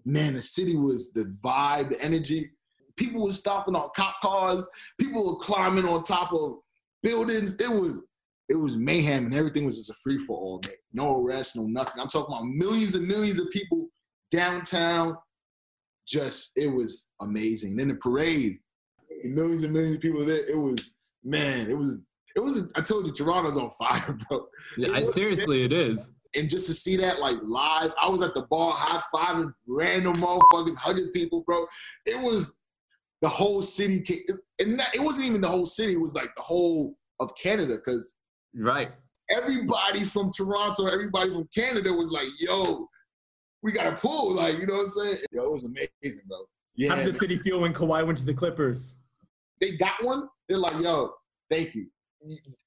Man, 0.04 0.34
the 0.34 0.42
city 0.42 0.74
was 0.76 1.12
the 1.12 1.24
vibe, 1.44 1.90
the 1.90 2.00
energy. 2.02 2.50
People 2.96 3.24
were 3.24 3.32
stopping 3.32 3.76
on 3.76 3.90
cop 3.94 4.20
cars. 4.22 4.68
People 4.98 5.26
were 5.26 5.36
climbing 5.38 5.86
on 5.86 6.02
top 6.02 6.32
of 6.32 6.56
buildings. 7.02 7.54
It 7.56 7.68
was, 7.68 8.02
it 8.50 8.56
was 8.56 8.76
mayhem, 8.76 9.26
and 9.26 9.34
everything 9.34 9.64
was 9.64 9.76
just 9.76 9.90
a 9.90 9.94
free 10.02 10.18
for 10.18 10.36
all. 10.36 10.60
man. 10.66 10.74
No 10.92 11.22
arrest, 11.22 11.54
no 11.56 11.62
nothing. 11.62 12.02
I'm 12.02 12.08
talking 12.08 12.34
about 12.34 12.46
millions 12.46 12.96
and 12.96 13.06
millions 13.06 13.38
of 13.38 13.48
people 13.50 13.88
downtown. 14.32 15.16
Just, 16.06 16.52
it 16.56 16.66
was 16.66 17.10
amazing. 17.22 17.76
Then 17.76 17.88
the 17.88 17.94
parade, 17.94 18.58
millions 19.24 19.62
and 19.62 19.72
millions 19.72 19.94
of 19.94 20.00
people 20.02 20.24
there. 20.24 20.50
It 20.50 20.58
was, 20.58 20.90
man, 21.22 21.70
it 21.70 21.78
was 21.78 22.00
it 22.36 22.40
was. 22.40 22.68
I 22.74 22.80
told 22.80 23.06
you, 23.06 23.12
Toronto's 23.12 23.56
on 23.56 23.70
fire, 23.70 24.16
bro. 24.28 24.46
Yeah, 24.76 24.94
I, 24.94 25.04
seriously, 25.04 25.64
it 25.64 25.72
is. 25.72 26.10
And 26.34 26.50
just 26.50 26.66
to 26.66 26.72
see 26.72 26.96
that 26.96 27.20
like 27.20 27.36
live, 27.42 27.92
I 28.02 28.08
was 28.08 28.22
at 28.22 28.34
the 28.34 28.42
bar 28.42 28.72
high 28.74 29.02
fiving 29.14 29.52
random 29.68 30.14
motherfuckers, 30.14 30.76
hugging 30.76 31.10
people, 31.12 31.42
bro. 31.46 31.66
It 32.04 32.16
was 32.28 32.56
the 33.22 33.28
whole 33.28 33.62
city, 33.62 34.24
and 34.58 34.80
it 34.94 35.04
wasn't 35.04 35.28
even 35.28 35.40
the 35.40 35.48
whole 35.48 35.66
city. 35.66 35.92
It 35.92 36.00
was 36.00 36.14
like 36.14 36.30
the 36.36 36.42
whole 36.42 36.96
of 37.20 37.30
Canada, 37.40 37.76
because 37.76 38.16
Right. 38.54 38.90
everybody 39.30 40.00
from 40.00 40.30
Toronto, 40.36 40.86
everybody 40.86 41.30
from 41.30 41.48
Canada 41.54 41.92
was 41.92 42.10
like, 42.12 42.26
"Yo, 42.40 42.88
we 43.62 43.72
got 43.72 43.86
a 43.86 43.92
pool," 43.96 44.34
like 44.34 44.58
you 44.58 44.66
know 44.66 44.74
what 44.74 44.80
I'm 44.82 44.88
saying? 44.88 45.18
Yo, 45.32 45.42
it 45.44 45.52
was 45.52 45.64
amazing, 45.64 46.24
bro. 46.26 46.38
Yeah, 46.74 46.90
How 46.90 46.96
did 46.96 47.06
the 47.06 47.12
city 47.12 47.36
feel 47.38 47.60
when 47.60 47.72
Kawhi 47.72 48.04
went 48.06 48.18
to 48.18 48.26
the 48.26 48.34
Clippers? 48.34 48.96
they 49.60 49.72
got 49.76 50.02
one. 50.02 50.28
They're 50.48 50.58
like, 50.58 50.80
"Yo, 50.82 51.12
thank 51.50 51.74
you." 51.74 51.86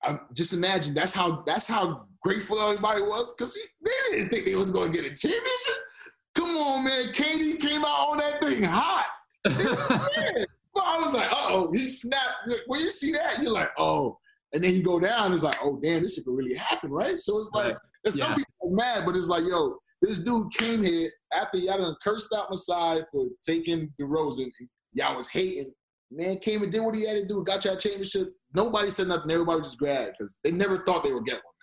Um, 0.05 0.21
just 0.33 0.53
imagine 0.53 0.93
that's 0.93 1.13
how 1.13 1.43
that's 1.45 1.67
how 1.67 2.07
grateful 2.21 2.59
everybody 2.61 3.01
was 3.01 3.33
because 3.33 3.57
they 3.83 3.91
didn't 4.11 4.29
think 4.29 4.45
they 4.45 4.55
was 4.55 4.71
going 4.71 4.91
to 4.91 5.01
get 5.01 5.11
a 5.11 5.15
championship. 5.15 5.75
Come 6.35 6.49
on, 6.57 6.85
man, 6.85 7.03
KD 7.09 7.59
came 7.59 7.81
out 7.85 8.09
on 8.09 8.17
that 8.19 8.41
thing 8.41 8.63
hot. 8.63 9.07
But 10.75 10.83
I 10.87 11.01
was 11.03 11.13
like, 11.13 11.31
uh 11.31 11.35
"Oh, 11.35 11.69
he 11.71 11.87
snapped." 11.87 12.49
When 12.65 12.79
you 12.79 12.89
see 12.89 13.11
that, 13.11 13.37
you're 13.43 13.51
like, 13.51 13.69
"Oh," 13.77 14.17
and 14.53 14.63
then 14.63 14.71
he 14.71 14.81
go 14.81 14.99
down. 14.99 15.33
It's 15.33 15.43
like, 15.43 15.55
"Oh, 15.61 15.79
damn, 15.81 16.01
this 16.01 16.15
shit 16.15 16.25
could 16.25 16.35
really 16.35 16.55
happen, 16.55 16.91
right?" 16.91 17.19
So 17.19 17.39
it's 17.39 17.51
like, 17.53 17.75
and 18.05 18.13
some 18.13 18.29
Yeah. 18.31 18.35
people 18.35 18.53
was 18.61 18.73
mad, 18.73 19.05
but 19.05 19.15
it's 19.15 19.27
like, 19.27 19.43
"Yo, 19.43 19.77
this 20.01 20.19
dude 20.19 20.51
came 20.53 20.83
here 20.83 21.11
after 21.33 21.57
y'all 21.57 21.77
done 21.77 21.95
cursed 22.03 22.33
out 22.35 22.49
Masai 22.49 23.03
for 23.11 23.27
taking 23.41 23.93
DeRozan. 23.99 24.51
Y'all 24.93 25.15
was 25.15 25.27
hating." 25.29 25.73
Man 26.11 26.37
came 26.37 26.61
and 26.61 26.71
did 26.71 26.81
what 26.81 26.95
he 26.95 27.07
had 27.07 27.17
to 27.17 27.25
do, 27.25 27.43
got 27.43 27.65
y'all 27.65 27.75
championship. 27.75 28.33
Nobody 28.55 28.91
said 28.91 29.07
nothing. 29.07 29.31
Everybody 29.31 29.59
was 29.59 29.69
just 29.69 29.79
glad 29.79 30.11
because 30.11 30.39
they 30.43 30.51
never 30.51 30.83
thought 30.85 31.03
they 31.03 31.11
would 31.11 31.25
get 31.25 31.35
one. 31.35 31.53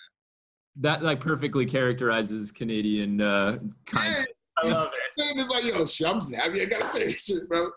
That 0.77 1.03
like 1.05 1.21
perfectly 1.21 1.67
characterizes 1.67 2.51
Canadian 2.51 3.21
uh, 3.21 3.59
kind. 3.87 4.27
I 4.59 4.69
love 4.69 4.89
it. 4.89 5.23
And 5.31 5.39
it's 5.39 5.51
like, 5.51 5.65
yo, 5.65 5.87
shit, 5.87 6.07
I'm 6.09 6.17
just 6.19 6.35
happy 6.35 6.63
I 6.63 6.65
got 6.65 6.81
a 6.83 6.99
championship, 6.99 7.49
bro. 7.49 7.71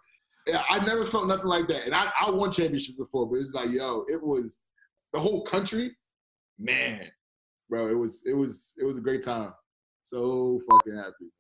Yeah, 0.47 0.63
I 0.69 0.84
never 0.84 1.06
felt 1.06 1.28
nothing 1.28 1.45
like 1.45 1.67
that. 1.67 1.86
And 1.86 1.93
I, 1.93 2.12
I 2.19 2.32
won 2.32 2.52
championships 2.52 2.97
before, 2.97 3.28
but 3.28 3.36
it's 3.39 3.54
like, 3.54 3.69
yo, 3.69 4.04
it 4.08 4.21
was 4.21 4.62
the 5.13 5.19
whole 5.19 5.43
country, 5.43 5.95
man, 6.60 7.06
bro. 7.69 7.89
It 7.89 7.97
was, 7.97 8.23
it 8.26 8.34
was, 8.34 8.73
it 8.80 8.86
was 8.86 8.97
a 8.97 9.02
great 9.02 9.21
time. 9.21 9.54
So 10.02 10.60
fucking 10.69 10.97
happy. 10.97 11.32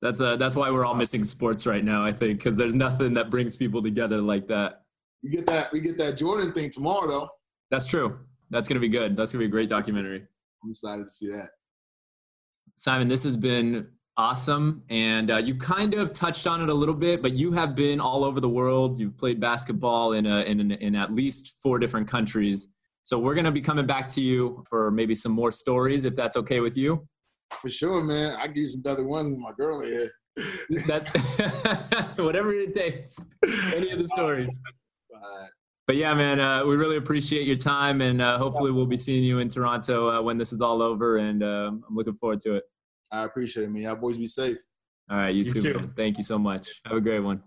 That's 0.00 0.20
uh, 0.20 0.36
that's 0.36 0.56
why 0.56 0.70
we're 0.70 0.84
all 0.84 0.94
missing 0.94 1.22
sports 1.22 1.66
right 1.66 1.84
now. 1.84 2.04
I 2.04 2.12
think 2.12 2.38
because 2.38 2.56
there's 2.56 2.74
nothing 2.74 3.14
that 3.14 3.30
brings 3.30 3.54
people 3.54 3.82
together 3.82 4.20
like 4.20 4.48
that. 4.48 4.82
We 5.22 5.30
get 5.30 5.46
that, 5.46 5.72
we 5.72 5.80
get 5.80 5.96
that 5.98 6.16
Jordan 6.16 6.52
thing 6.52 6.70
tomorrow, 6.70 7.06
though. 7.06 7.28
That's 7.70 7.86
true. 7.86 8.18
That's 8.50 8.66
gonna 8.66 8.80
be 8.80 8.88
good. 8.88 9.16
That's 9.16 9.30
gonna 9.30 9.40
be 9.40 9.46
a 9.46 9.48
great 9.48 9.68
documentary. 9.68 10.26
I'm 10.64 10.70
excited 10.70 11.04
to 11.04 11.10
see 11.10 11.28
that. 11.30 11.50
Simon, 12.76 13.06
this 13.06 13.22
has 13.22 13.36
been 13.36 13.86
awesome. 14.16 14.82
And 14.90 15.30
uh, 15.30 15.36
you 15.36 15.54
kind 15.54 15.94
of 15.94 16.12
touched 16.12 16.46
on 16.46 16.60
it 16.62 16.68
a 16.68 16.74
little 16.74 16.94
bit, 16.94 17.22
but 17.22 17.32
you 17.32 17.52
have 17.52 17.74
been 17.74 18.00
all 18.00 18.24
over 18.24 18.40
the 18.40 18.48
world. 18.48 18.98
You've 18.98 19.16
played 19.16 19.40
basketball 19.40 20.12
in, 20.12 20.26
a, 20.26 20.40
in, 20.42 20.70
in 20.72 20.94
at 20.96 21.12
least 21.12 21.62
four 21.62 21.78
different 21.78 22.08
countries. 22.08 22.68
So 23.04 23.18
we're 23.18 23.34
going 23.34 23.44
to 23.44 23.52
be 23.52 23.60
coming 23.60 23.86
back 23.86 24.08
to 24.08 24.20
you 24.20 24.64
for 24.68 24.90
maybe 24.90 25.14
some 25.14 25.32
more 25.32 25.50
stories, 25.50 26.04
if 26.04 26.14
that's 26.14 26.36
okay 26.36 26.60
with 26.60 26.76
you. 26.76 27.06
For 27.50 27.68
sure, 27.68 28.02
man. 28.02 28.36
I 28.38 28.46
give 28.46 28.56
you 28.58 28.68
some 28.68 28.82
better 28.82 29.04
ones 29.04 29.28
with 29.30 29.38
my 29.38 29.52
girl 29.56 29.82
here. 29.82 30.10
That, 30.86 32.14
whatever 32.16 32.52
it 32.54 32.72
takes, 32.74 33.18
any 33.74 33.90
of 33.90 33.98
the 33.98 34.08
stories. 34.08 34.60
But 35.86 35.96
yeah, 35.96 36.14
man, 36.14 36.40
uh, 36.40 36.64
we 36.64 36.76
really 36.76 36.96
appreciate 36.96 37.46
your 37.46 37.56
time, 37.56 38.00
and 38.00 38.22
uh, 38.22 38.38
hopefully 38.38 38.70
we'll 38.70 38.86
be 38.86 38.96
seeing 38.96 39.24
you 39.24 39.40
in 39.40 39.48
Toronto 39.48 40.10
uh, 40.10 40.22
when 40.22 40.38
this 40.38 40.52
is 40.52 40.60
all 40.60 40.80
over. 40.80 41.18
And 41.18 41.42
um 41.42 41.84
I'm 41.88 41.94
looking 41.94 42.14
forward 42.14 42.40
to 42.40 42.54
it. 42.54 42.64
I 43.10 43.24
appreciate 43.24 43.64
it, 43.64 43.70
man. 43.70 43.82
Y'all 43.82 43.96
boys 43.96 44.16
be 44.16 44.26
safe. 44.26 44.56
All 45.10 45.16
right, 45.18 45.34
you, 45.34 45.42
You 45.42 45.50
too. 45.50 45.60
too. 45.60 45.74
Man. 45.74 45.92
Thank 45.94 46.18
you 46.18 46.24
so 46.24 46.38
much. 46.38 46.80
Have 46.86 46.96
a 46.96 47.00
great 47.00 47.20
one. 47.20 47.42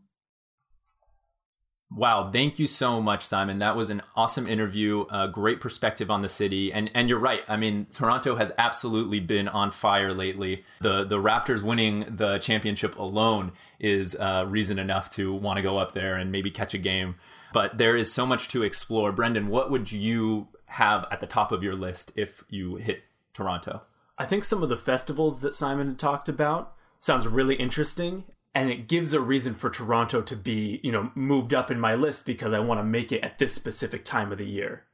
Wow, 1.96 2.30
thank 2.30 2.60
you 2.60 2.68
so 2.68 3.02
much, 3.02 3.26
Simon. 3.26 3.60
That 3.60 3.78
was 3.78 3.90
an 3.90 4.02
awesome 4.18 4.48
interview. 4.48 5.06
A 5.10 5.30
great 5.30 5.62
perspective 5.62 6.12
on 6.12 6.22
the 6.22 6.28
city, 6.28 6.74
and 6.74 6.92
and 6.94 7.08
you're 7.08 7.18
right. 7.20 7.42
I 7.48 7.56
mean, 7.56 7.88
Toronto 7.90 8.36
has 8.36 8.52
absolutely 8.58 9.22
been 9.22 9.48
on 9.48 9.72
fire 9.72 10.14
lately. 10.14 10.66
The 10.82 11.06
the 11.06 11.18
Raptors 11.18 11.62
winning 11.62 12.18
the 12.18 12.38
championship 12.40 12.98
alone 13.00 13.54
is 13.80 14.14
uh, 14.18 14.46
reason 14.46 14.78
enough 14.78 15.10
to 15.12 15.34
want 15.34 15.56
to 15.56 15.64
go 15.64 15.78
up 15.78 15.94
there 15.94 16.16
and 16.16 16.34
maybe 16.34 16.52
catch 16.52 16.74
a 16.74 16.78
game. 16.78 17.16
But 17.54 17.78
there 17.78 17.96
is 17.96 18.12
so 18.12 18.26
much 18.26 18.50
to 18.50 18.64
explore. 18.64 19.14
Brendan, 19.14 19.48
what 19.48 19.72
would 19.72 19.94
you 19.94 20.50
have 20.66 21.06
at 21.10 21.22
the 21.22 21.28
top 21.28 21.54
of 21.54 21.64
your 21.64 21.76
list 21.76 22.12
if 22.18 22.44
you 22.50 22.76
hit 22.76 23.04
Toronto? 23.34 23.84
I 24.18 24.26
think 24.26 24.44
some 24.44 24.62
of 24.62 24.68
the 24.68 24.76
festivals 24.76 25.40
that 25.40 25.54
Simon 25.54 25.88
had 25.88 26.00
talked 26.00 26.28
about 26.28 26.74
sounds 27.00 27.26
really 27.26 27.56
interesting 27.56 28.26
and 28.56 28.70
it 28.70 28.88
gives 28.88 29.14
a 29.14 29.20
reason 29.20 29.54
for 29.54 29.70
Toronto 29.70 30.22
to 30.22 30.36
be, 30.36 30.80
you 30.82 30.92
know, 30.92 31.12
moved 31.14 31.54
up 31.54 31.70
in 31.70 31.80
my 31.80 31.94
list 31.94 32.26
because 32.26 32.54
I 32.54 32.60
want 32.60 32.80
to 32.80 32.86
make 32.86 33.12
it 33.12 33.22
at 33.22 33.38
this 33.38 33.54
specific 33.54 34.06
time 34.06 34.32
of 34.32 34.38
the 34.38 34.48
year. 34.48 34.86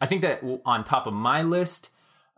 I 0.00 0.06
think 0.06 0.22
that 0.22 0.42
on 0.64 0.82
top 0.82 1.06
of 1.06 1.12
my 1.12 1.42
list 1.42 1.90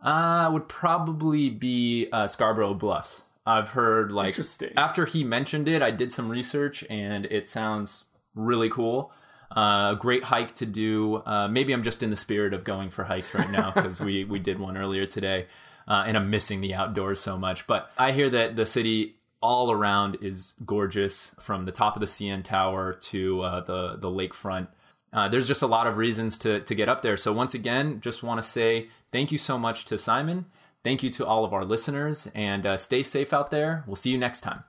uh, 0.02 0.50
would 0.52 0.68
probably 0.68 1.48
be 1.48 2.08
uh, 2.12 2.26
Scarborough 2.26 2.74
Bluffs. 2.74 3.26
I've 3.46 3.70
heard 3.70 4.10
like 4.10 4.28
Interesting. 4.28 4.72
after 4.76 5.06
he 5.06 5.22
mentioned 5.22 5.68
it, 5.68 5.82
I 5.82 5.92
did 5.92 6.10
some 6.10 6.28
research 6.28 6.84
and 6.90 7.26
it 7.26 7.48
sounds 7.48 8.06
really 8.34 8.68
cool. 8.68 9.12
Uh, 9.56 9.92
a 9.92 9.96
great 9.98 10.24
hike 10.24 10.54
to 10.56 10.66
do. 10.66 11.16
Uh, 11.26 11.46
maybe 11.46 11.72
I'm 11.72 11.82
just 11.84 12.02
in 12.02 12.10
the 12.10 12.16
spirit 12.16 12.54
of 12.54 12.64
going 12.64 12.90
for 12.90 13.04
hikes 13.04 13.34
right 13.34 13.50
now 13.50 13.70
because 13.70 14.00
we 14.00 14.24
we 14.32 14.38
did 14.38 14.58
one 14.58 14.78
earlier 14.78 15.04
today, 15.04 15.46
uh, 15.86 16.04
and 16.06 16.16
I'm 16.16 16.30
missing 16.30 16.62
the 16.62 16.74
outdoors 16.74 17.20
so 17.20 17.36
much. 17.36 17.66
But 17.66 17.90
I 17.98 18.12
hear 18.12 18.30
that 18.30 18.56
the 18.56 18.64
city 18.64 19.16
all 19.42 19.70
around 19.72 20.18
is 20.20 20.54
gorgeous, 20.64 21.34
from 21.40 21.64
the 21.64 21.72
top 21.72 21.96
of 21.96 22.00
the 22.00 22.06
CN 22.06 22.42
Tower 22.42 22.92
to 22.92 23.42
uh, 23.42 23.60
the 23.60 23.96
the 23.96 24.08
lakefront. 24.08 24.68
Uh, 25.12 25.28
there's 25.28 25.46
just 25.46 25.62
a 25.62 25.66
lot 25.66 25.86
of 25.86 25.96
reasons 25.96 26.38
to 26.38 26.60
to 26.60 26.74
get 26.74 26.88
up 26.88 27.02
there. 27.02 27.16
So 27.16 27.32
once 27.32 27.54
again, 27.54 28.00
just 28.00 28.22
want 28.22 28.38
to 28.38 28.42
say 28.42 28.88
thank 29.10 29.32
you 29.32 29.38
so 29.38 29.58
much 29.58 29.84
to 29.86 29.98
Simon. 29.98 30.46
Thank 30.84 31.02
you 31.02 31.10
to 31.10 31.26
all 31.26 31.44
of 31.44 31.52
our 31.52 31.64
listeners, 31.64 32.30
and 32.34 32.66
uh, 32.66 32.76
stay 32.76 33.02
safe 33.02 33.32
out 33.32 33.50
there. 33.50 33.84
We'll 33.86 33.96
see 33.96 34.10
you 34.10 34.18
next 34.18 34.40
time. 34.40 34.64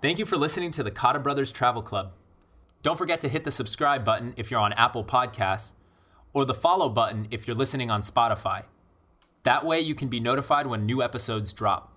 Thank 0.00 0.20
you 0.20 0.26
for 0.26 0.36
listening 0.36 0.70
to 0.72 0.84
the 0.84 0.92
Cotta 0.92 1.18
Brothers 1.18 1.50
Travel 1.50 1.82
Club. 1.82 2.12
Don't 2.88 2.96
forget 2.96 3.20
to 3.20 3.28
hit 3.28 3.44
the 3.44 3.50
subscribe 3.50 4.02
button 4.02 4.32
if 4.38 4.50
you're 4.50 4.58
on 4.60 4.72
Apple 4.72 5.04
Podcasts, 5.04 5.74
or 6.32 6.46
the 6.46 6.54
follow 6.54 6.88
button 6.88 7.28
if 7.30 7.46
you're 7.46 7.54
listening 7.54 7.90
on 7.90 8.00
Spotify. 8.00 8.62
That 9.42 9.62
way 9.62 9.78
you 9.78 9.94
can 9.94 10.08
be 10.08 10.20
notified 10.20 10.66
when 10.66 10.86
new 10.86 11.02
episodes 11.02 11.52
drop. 11.52 11.92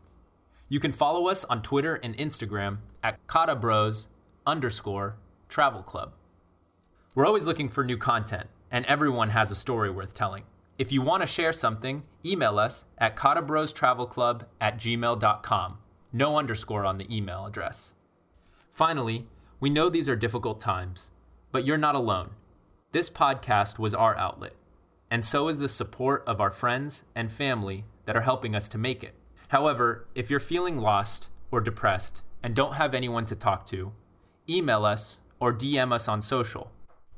You 0.67 0.81
can 0.81 0.91
follow 0.91 1.29
us 1.29 1.45
on 1.45 1.61
Twitter 1.61 1.95
and 2.03 2.17
Instagram 2.17 2.79
at 3.01 3.25
Kata 3.25 3.55
Bros 3.55 4.09
underscore 4.45 5.15
travel 5.47 5.81
club. 5.81 6.11
We're 7.15 7.25
always 7.25 7.45
looking 7.45 7.69
for 7.69 7.85
new 7.85 7.95
content, 7.95 8.49
and 8.69 8.85
everyone 8.85 9.29
has 9.29 9.49
a 9.49 9.55
story 9.55 9.89
worth 9.89 10.13
telling. 10.13 10.43
If 10.77 10.91
you 10.91 11.01
want 11.01 11.21
to 11.21 11.25
share 11.25 11.53
something, 11.53 12.03
email 12.25 12.59
us 12.59 12.83
at 12.97 13.15
katabrostravelclub 13.15 14.41
at 14.59 14.77
gmail.com. 14.77 15.77
No 16.11 16.37
underscore 16.37 16.85
on 16.85 16.97
the 16.97 17.07
email 17.09 17.45
address. 17.45 17.93
Finally, 18.71 19.27
we 19.61 19.69
know 19.69 19.89
these 19.89 20.09
are 20.09 20.15
difficult 20.15 20.59
times, 20.59 21.11
but 21.51 21.65
you're 21.65 21.77
not 21.77 21.93
alone. 21.93 22.31
This 22.93 23.11
podcast 23.11 23.77
was 23.77 23.93
our 23.93 24.17
outlet, 24.17 24.53
and 25.11 25.23
so 25.23 25.49
is 25.49 25.59
the 25.59 25.69
support 25.69 26.23
of 26.25 26.41
our 26.41 26.49
friends 26.49 27.05
and 27.15 27.31
family 27.31 27.85
that 28.05 28.17
are 28.17 28.21
helping 28.21 28.55
us 28.55 28.67
to 28.69 28.79
make 28.79 29.03
it. 29.03 29.13
However, 29.49 30.07
if 30.15 30.31
you're 30.31 30.39
feeling 30.39 30.77
lost 30.77 31.27
or 31.51 31.61
depressed 31.61 32.23
and 32.41 32.55
don't 32.55 32.73
have 32.73 32.95
anyone 32.95 33.25
to 33.25 33.35
talk 33.35 33.67
to, 33.67 33.91
email 34.49 34.83
us 34.83 35.19
or 35.39 35.53
DM 35.53 35.93
us 35.93 36.07
on 36.07 36.23
social. 36.23 36.71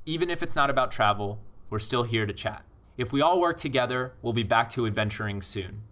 Even 0.05 0.29
if 0.29 0.43
it's 0.43 0.55
not 0.55 0.69
about 0.69 0.91
travel, 0.91 1.39
we're 1.69 1.79
still 1.79 2.03
here 2.03 2.25
to 2.25 2.33
chat. 2.33 2.63
If 2.97 3.13
we 3.13 3.21
all 3.21 3.39
work 3.39 3.55
together, 3.55 4.15
we'll 4.21 4.33
be 4.33 4.43
back 4.43 4.67
to 4.71 4.85
adventuring 4.85 5.41
soon. 5.41 5.83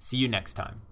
See 0.00 0.16
you 0.16 0.26
next 0.26 0.54
time. 0.54 0.82